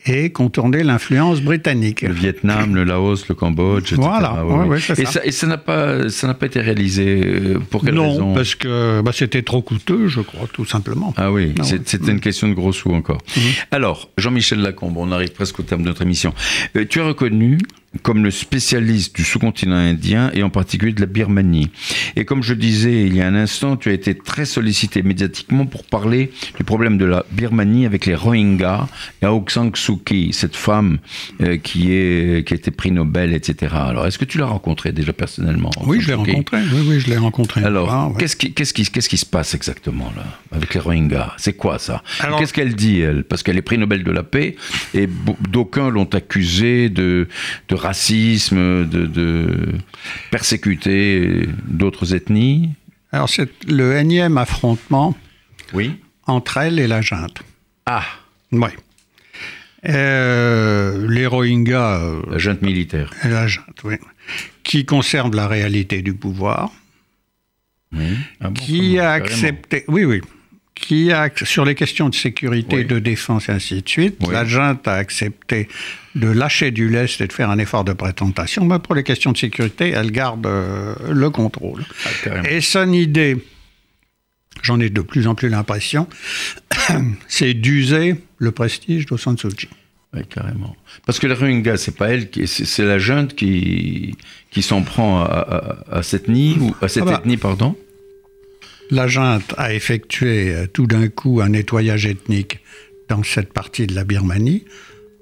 et 0.06 0.32
contourner 0.32 0.84
l'influence 0.84 1.42
britannique. 1.42 2.02
Le 2.02 2.14
Vietnam, 2.14 2.76
le 2.76 2.84
Laos, 2.84 3.28
le 3.28 3.36
Cambodge, 3.36 3.94
etc. 3.94 3.98
Voilà, 4.02 4.46
Oui, 4.46 4.54
ouais, 4.54 4.66
ouais, 4.68 4.78
et 4.78 4.82
ça. 4.82 4.96
ça, 5.06 5.26
et 5.26 5.32
ça 5.32 5.48
n'a 5.48 5.58
pas, 5.58 6.10
ça 6.10 6.28
n'a 6.28 6.34
pas 6.34 6.46
été 6.46 6.62
réalisé. 6.62 7.22
euh, 7.26 7.60
Pour 7.70 7.84
quelle 7.84 7.96
non, 7.96 8.10
raison 8.12 8.34
parce 8.34 8.56
que 8.56 9.02
bah, 9.02 9.12
c'était 9.14 9.42
trop 9.42 9.62
coûteux, 9.62 10.08
je 10.08 10.22
crois, 10.22 10.48
tout 10.52 10.66
simplement. 10.66 11.14
Ah 11.18 11.32
oui, 11.32 11.54
Non. 11.58 11.64
c'était 11.64 12.12
une 12.12 12.20
question 12.20 12.48
de 12.48 12.54
gros 12.54 12.72
sous 12.72 12.92
encore. 12.92 13.18
Mhm. 13.36 13.44
Alors, 13.72 14.10
Jean-Michel 14.18 14.60
Lacombe, 14.60 14.98
on 14.98 15.12
arrive 15.12 15.32
presque 15.34 15.60
au 15.60 15.64
terme 15.64 15.82
de 15.82 15.88
notre 15.88 16.02
émission. 16.04 16.34
Euh, 16.78 16.86
tu 16.88 17.00
es 17.00 17.02
reconnu 17.02 17.58
comme 18.04 18.24
le 18.24 18.32
spécialiste 18.32 19.16
du 19.16 19.24
sous-continent 19.24 19.76
indien 19.76 20.32
et 20.34 20.44
en 20.44 20.50
particulier 20.50 20.94
de 20.94 21.00
la 21.02 21.06
Birmanie. 21.08 21.70
Et 22.16 22.26
comme 22.26 22.44
je 22.44 22.54
disais 22.54 23.04
il 23.08 23.16
y 23.16 23.22
a 23.22 23.28
un 23.28 23.36
instant, 23.36 23.78
tu 23.78 23.90
as 23.90 23.94
été 23.94 24.16
très 24.16 24.46
sollicité 24.46 25.02
médiatiquement 25.04 25.66
pour 25.66 25.84
parler 25.86 26.32
du 26.58 26.64
problème 26.64 26.98
de 26.98 27.06
la 27.06 27.26
Birmanie 27.32 27.86
avec 27.86 28.06
les 28.06 28.16
Rohingyas 28.16 28.88
et 29.22 29.26
Aung 29.26 29.50
San 29.50 29.72
Suu 29.76 29.98
Kyi, 30.06 30.34
cette 30.34 30.56
femme 30.56 30.98
euh, 31.42 31.58
qui, 31.58 31.92
est, 31.94 32.46
qui 32.48 32.54
a 32.54 32.58
été 32.58 32.72
prix 32.72 32.92
Nobel, 32.92 33.34
etc. 33.34 33.74
Alors, 33.76 34.06
est-ce 34.08 34.18
que 34.18 34.26
tu 34.26 34.38
l'as 34.38 34.46
rencontrée 34.46 34.92
déjà 34.92 35.14
personnellement 35.14 35.72
Oui, 35.86 36.00
je 36.02 36.08
l'ai 36.12 36.18
Suu 36.18 36.24
Kyi? 36.24 36.32
rencontré. 36.34 36.58
Oui, 36.74 36.82
oui, 36.88 37.00
je 37.00 37.10
l'ai 37.10 37.18
rencontré. 37.18 37.64
alors, 37.64 37.92
Ah, 37.92 38.08
ouais. 38.10 38.14
qu'est-ce 38.20 38.36
qui, 38.36 38.54
qu'est-ce 38.54 38.74
qui, 38.74 38.86
qu'est-ce 38.86 39.10
qui 39.10 39.18
se 39.18 39.26
passe 39.26 39.54
exactement 39.56 40.12
là 40.16 40.24
avec 40.52 40.74
les 40.74 40.80
Rohingyas? 40.80 41.34
C'est 41.38 41.54
quoi 41.54 41.80
ça? 41.80 42.04
Alors- 42.20 42.40
Qu'est-ce 42.40 42.54
qu'elle 42.54 42.76
dit 42.76 43.00
elle? 43.00 43.24
Parce 43.24 43.44
qu'elle 43.44 43.58
est 43.58 43.62
prix 43.62 43.78
Nobel 43.78 44.04
de 44.04 44.12
la 44.12 44.24
paix 44.24 44.56
et 44.94 45.08
d'aucuns 45.50 45.90
l'ont 45.90 46.06
accusée 46.14 46.90
de, 46.90 47.28
de 47.70 47.76
racisme, 47.86 48.86
de, 48.88 49.06
de 49.06 49.76
persécuter 50.32 51.48
d'autres 51.68 52.14
ethnies. 52.14 52.72
Alors, 53.12 53.30
c'est 53.30 53.50
le 53.68 53.96
énième 53.98 54.38
affrontement 54.38 55.16
Oui. 55.74 55.96
entre 56.28 56.58
elle 56.58 56.80
et 56.80 56.88
la 56.88 57.02
junte. 57.02 57.42
Ah, 57.86 58.04
Oui. 58.52 58.70
Euh, 59.88 61.08
les 61.10 61.28
Rohingyas, 61.28 62.00
euh, 62.02 62.22
la 62.32 62.38
junte 62.40 62.62
militaire. 62.64 63.12
la 63.24 63.46
junte, 63.48 63.84
oui, 63.84 63.96
qui 64.64 64.84
conservent 64.86 65.36
la 65.36 65.48
réalité 65.48 66.02
du 66.02 66.14
pouvoir, 66.16 66.72
Oui. 67.94 68.18
Ah 68.42 68.50
bon, 68.50 68.54
qui 68.54 68.98
a 68.98 69.20
Carrément. 69.20 69.26
accepté, 69.26 69.86
oui, 69.88 70.04
oui, 70.06 70.22
qui 70.76 71.12
a, 71.14 71.30
sur 71.44 71.64
les 71.66 71.74
questions 71.74 72.10
de 72.10 72.16
sécurité, 72.16 72.76
Oui. 72.78 72.86
de 72.86 73.00
défense 73.00 73.48
et 73.50 73.54
ainsi 73.54 73.82
de 73.82 73.88
suite, 73.90 74.18
Oui. 74.22 74.34
la 74.34 74.44
junte 74.46 74.88
a 74.88 74.96
accepté 74.96 75.68
de 76.16 76.28
lâcher 76.28 76.72
du 76.72 76.90
lest 76.90 77.20
et 77.22 77.28
de 77.28 77.34
faire 77.34 77.50
un 77.50 77.58
effort 77.60 77.84
de 77.86 77.94
présentation, 77.94 78.66
mais 78.66 78.80
pour 78.80 78.94
les 78.94 79.04
questions 79.04 79.32
de 79.32 79.38
sécurité, 79.38 79.90
elle 79.90 80.12
garde 80.12 80.46
euh, 80.46 80.94
le 81.12 81.30
contrôle. 81.30 81.86
Ah. 82.28 82.50
Et 82.50 82.60
son 82.62 82.92
idée, 82.92 83.38
j'en 84.64 84.80
ai 84.82 84.90
de 84.90 85.02
plus 85.02 85.28
en 85.28 85.36
plus 85.36 85.50
l'impression, 85.50 86.08
c'est 87.28 87.54
d'user 87.54 88.16
le 88.38 88.52
prestige 88.52 89.06
d'Aung 89.06 89.18
San 89.20 89.38
Suu 89.38 89.50
Kyi. 89.50 89.70
Oui, 90.14 90.22
carrément. 90.30 90.76
Parce 91.06 91.20
que 91.20 91.28
les 91.28 91.34
Rohingyas, 91.34 91.78
c'est 91.78 91.96
pas 91.98 92.10
elle, 92.10 92.30
c'est 92.46 92.86
la 92.86 93.00
junte 93.00 93.34
qui, 93.36 94.16
qui 94.52 94.62
s'en 94.62 94.82
prend 94.82 95.22
à, 95.22 95.26
à- 95.90 95.98
à 95.98 96.04
cette 96.04 96.24
ethnie, 96.24 96.58
ou 96.60 96.74
à 96.82 96.88
cette 96.88 97.04
Ah 97.04 97.12
bah. 97.12 97.20
ethnie, 97.22 97.36
pardon. 97.38 97.76
La 98.92 99.08
junte 99.08 99.54
a 99.58 99.74
effectué 99.74 100.54
euh, 100.54 100.68
tout 100.72 100.88
d'un 100.88 101.08
coup 101.08 101.42
un 101.42 101.50
nettoyage 101.50 102.06
ethnique 102.06 102.60
dans 103.10 103.24
cette 103.24 103.52
partie 103.54 103.88
de 103.88 103.96
la 103.96 104.04
Birmanie 104.04 104.64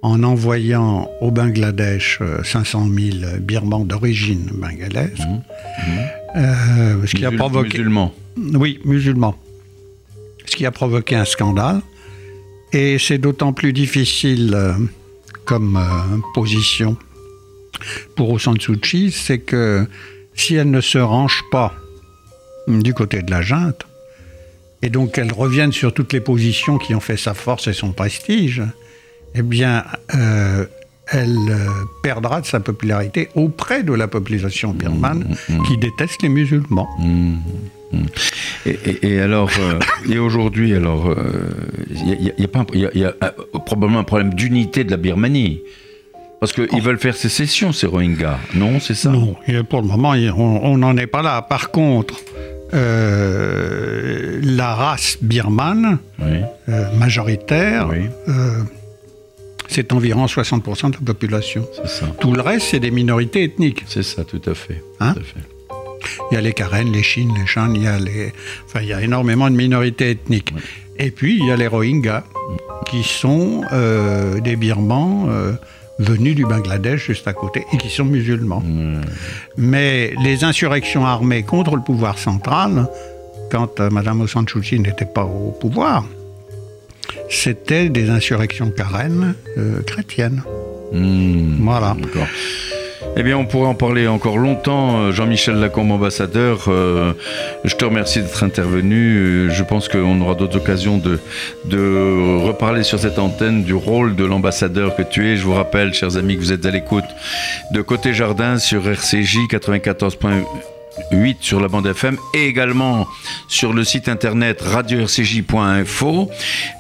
en 0.02 0.22
envoyant 0.24 1.10
au 1.22 1.32
Bangladesh 1.32 2.20
euh, 2.22 2.44
500 2.44 2.90
000 2.94 3.18
Birmans 3.40 3.86
d'origine 3.86 4.50
bangalaise, 4.54 5.26
Euh, 6.36 7.06
ce 7.06 7.16
qui 7.16 7.26
a 7.26 7.32
provoqué... 7.32 7.78
Musulmans. 7.78 8.14
Oui, 8.56 8.80
musulmans. 8.86 9.38
Ce 10.46 10.56
qui 10.56 10.66
a 10.66 10.72
provoqué 10.72 11.16
un 11.16 11.26
scandale. 11.26 11.82
Et 12.74 12.98
c'est 12.98 13.20
d'autant 13.20 13.54
plus 13.54 13.72
difficile 13.72 14.52
euh, 14.56 14.74
comme 15.46 15.78
euh, 15.78 16.18
position 16.34 16.98
pour 18.16 18.32
Aung 18.32 18.40
San 18.40 18.60
Suu 18.60 18.78
Kyi, 18.78 19.12
c'est 19.12 19.40
que 19.40 19.86
si 20.34 20.56
elle 20.56 20.72
ne 20.72 20.82
se 20.82 20.98
range 20.98 21.44
pas 21.52 21.76
du 22.68 22.94
côté 22.94 23.22
de 23.22 23.32
la 23.32 23.42
junte, 23.42 23.86
et 24.82 24.90
donc 24.90 25.14
qu'elle 25.14 25.32
revienne 25.32 25.72
sur 25.72 25.94
toutes 25.94 26.14
les 26.14 26.20
positions 26.22 26.78
qui 26.78 26.94
ont 26.96 27.00
fait 27.00 27.18
sa 27.18 27.34
force 27.34 27.68
et 27.68 27.74
son 27.74 27.92
prestige, 27.92 28.62
eh 29.36 29.42
bien, 29.42 29.84
euh, 30.16 30.66
elle 31.08 31.36
euh, 31.50 31.68
perdra 32.02 32.42
de 32.42 32.46
sa 32.46 32.60
popularité 32.60 33.30
auprès 33.36 33.84
de 33.84 33.94
la 33.94 34.08
population 34.08 34.72
birmane 34.74 35.36
qui 35.68 35.78
déteste 35.78 36.22
les 36.22 36.30
musulmans. 36.30 36.88
Mmh, 37.00 37.36
mmh. 37.92 37.98
Et, 38.66 38.70
et- 38.86 39.08
et 39.14 39.20
alors, 39.20 39.50
euh, 39.60 39.80
et 40.10 40.18
aujourd'hui, 40.18 40.74
alors, 40.74 41.10
euh, 41.10 41.52
il 41.90 42.10
y 42.10 42.30
a, 42.30 42.34
y 42.40 43.00
y 43.00 43.02
y 43.04 43.60
probablement 43.66 44.00
un 44.00 44.04
problème 44.06 44.34
d'unité 44.34 44.84
de 44.84 44.92
la 44.92 44.98
Birmanie. 44.98 45.60
Parce 46.40 46.52
qu'ils 46.52 46.82
veulent 46.82 47.00
faire 47.00 47.16
sécession, 47.16 47.72
ces 47.72 47.88
Rohingyas. 47.88 48.38
Non, 48.54 48.82
c'est 48.82 48.96
ça? 48.96 49.10
Non, 49.12 49.36
et 49.48 49.64
pour 49.64 49.82
le 49.82 49.88
moment, 49.88 50.10
on 50.12 50.78
n'en 50.78 50.98
est 50.98 51.08
pas 51.08 51.22
là. 51.22 51.42
Par 51.42 51.72
contre, 51.72 52.16
euh, 52.74 54.40
la 54.44 54.74
race 54.74 55.18
birmane, 55.22 56.00
Oui, 56.20 56.40
euh, 56.70 56.92
majoritaire, 56.98 57.90
oui, 57.90 58.10
euh, 58.28 58.64
c'est 59.68 59.94
environ 59.94 60.26
60% 60.26 60.92
de 60.92 60.96
la 60.96 61.02
population. 61.06 61.68
ça. 61.86 62.08
Tout 62.20 62.34
le 62.34 62.42
reste, 62.42 62.68
c'est 62.72 62.80
des 62.80 62.92
minorités 62.92 63.44
ethniques. 63.44 63.84
C'est 63.88 64.04
ça, 64.04 64.24
tout 64.24 64.42
à 64.46 64.54
fait. 64.54 64.84
Hein 65.00 65.14
tout 65.14 65.20
à 65.20 65.24
fait. 65.24 65.48
Il 66.32 66.36
y 66.36 66.38
a 66.38 66.42
les 66.42 66.54
Karen, 66.54 66.92
les 66.92 67.04
Shin, 67.04 67.30
les 67.38 67.46
Shan, 67.46 67.74
il 67.74 67.84
y 67.84 67.88
a 67.88 67.98
les... 67.98 68.34
Enfin, 68.66 68.82
il 68.82 68.90
y 68.90 68.94
a 68.94 69.02
énormément 69.02 69.50
de 69.50 69.56
minorités 69.56 70.12
ethniques. 70.12 70.54
Et 70.98 71.12
puis, 71.12 71.38
il 71.40 71.46
y 71.46 71.52
a 71.52 71.56
les 71.56 71.68
Rohingyas, 71.68 72.24
qui 72.88 73.04
sont 73.04 73.62
des 74.44 74.56
Birmans 74.58 75.30
venus 76.00 76.36
du 76.36 76.46
Bangladesh 76.46 77.08
juste 77.08 77.28
à 77.28 77.34
côté 77.34 77.66
et 77.72 77.78
qui 77.78 77.90
sont 77.90 78.06
musulmans. 78.06 78.64
Ouais. 78.66 79.02
Mais 79.58 80.14
les 80.22 80.44
insurrections 80.44 81.06
armées 81.06 81.44
contre 81.44 81.76
le 81.76 81.82
pouvoir 81.82 82.18
central, 82.18 82.88
quand 83.52 83.80
euh, 83.80 83.90
Mme 83.90 84.22
Aung 84.22 84.80
n'était 84.80 85.06
pas 85.06 85.24
au 85.24 85.52
pouvoir, 85.52 86.06
c'était 87.30 87.90
des 87.90 88.10
insurrections 88.10 88.72
carènes 88.72 89.36
euh, 89.58 89.82
chrétiennes. 89.82 90.44
Mmh. 90.92 91.58
Voilà. 91.62 91.96
Eh 93.16 93.22
bien, 93.22 93.38
on 93.38 93.46
pourrait 93.46 93.68
en 93.68 93.76
parler 93.76 94.08
encore 94.08 94.40
longtemps. 94.40 94.98
Euh, 94.98 95.12
Jean-Michel 95.12 95.58
Lacombe, 95.58 95.92
ambassadeur, 95.92 96.66
euh, 96.68 97.14
je 97.64 97.76
te 97.76 97.86
remercie 97.86 98.22
d'être 98.22 98.44
intervenu. 98.44 99.18
Euh, 99.18 99.50
Je 99.52 99.64
pense 99.64 99.88
qu'on 99.88 100.20
aura 100.20 100.34
d'autres 100.34 100.58
occasions 100.58 100.98
de, 100.98 101.20
reparler 102.44 102.82
sur 102.82 103.00
cette 103.00 103.20
antenne 103.20 103.64
du 103.64 103.76
rôle 103.76 104.16
de 104.16 104.26
l'ambassadeur 104.26 104.96
que 104.96 105.04
tu 105.04 105.30
es. 105.30 105.38
Je 105.38 105.44
vous 105.44 105.54
rappelle, 105.54 105.94
chers 105.94 106.18
amis, 106.18 106.38
que 106.38 106.42
vous 106.42 106.52
êtes 106.54 106.66
à 106.66 106.72
l'écoute 106.72 107.06
de 107.72 107.82
Côté 107.84 108.16
Jardin 108.16 108.58
sur 108.58 108.88
RCJ 108.88 109.48
94.8 109.48 111.36
sur 111.40 111.60
la 111.60 111.68
bande 111.68 111.86
FM 111.86 112.18
et 112.34 112.48
également 112.48 113.06
sur 113.48 113.74
le 113.74 113.84
site 113.84 114.10
internet 114.10 114.60
radio-rcj.info. 114.60 116.30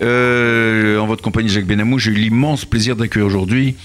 En 0.01 1.05
votre 1.05 1.21
compagnie, 1.21 1.49
Jacques 1.49 1.67
Benamou, 1.67 1.99
j'ai 1.99 2.09
eu 2.09 2.15
l'immense 2.15 2.65
plaisir 2.65 2.95
d'accueillir 2.95 3.27
aujourd'hui 3.27 3.75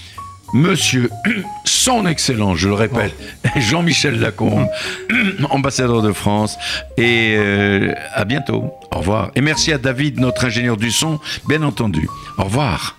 Monsieur, 0.53 1.09
son 1.65 2.05
excellence, 2.05 2.57
je 2.57 2.67
le 2.67 2.73
répète, 2.73 3.15
Jean-Michel 3.57 4.19
Lacombe, 4.19 4.67
ambassadeur 5.49 6.01
de 6.01 6.11
France. 6.11 6.57
Et 6.97 7.35
euh, 7.37 7.93
à 8.13 8.25
bientôt. 8.25 8.71
Au 8.91 8.99
revoir. 8.99 9.31
Et 9.35 9.41
merci 9.41 9.71
à 9.71 9.77
David, 9.77 10.19
notre 10.19 10.45
ingénieur 10.45 10.77
du 10.77 10.91
son, 10.91 11.19
bien 11.47 11.61
entendu. 11.63 12.07
Au 12.37 12.43
revoir. 12.45 12.95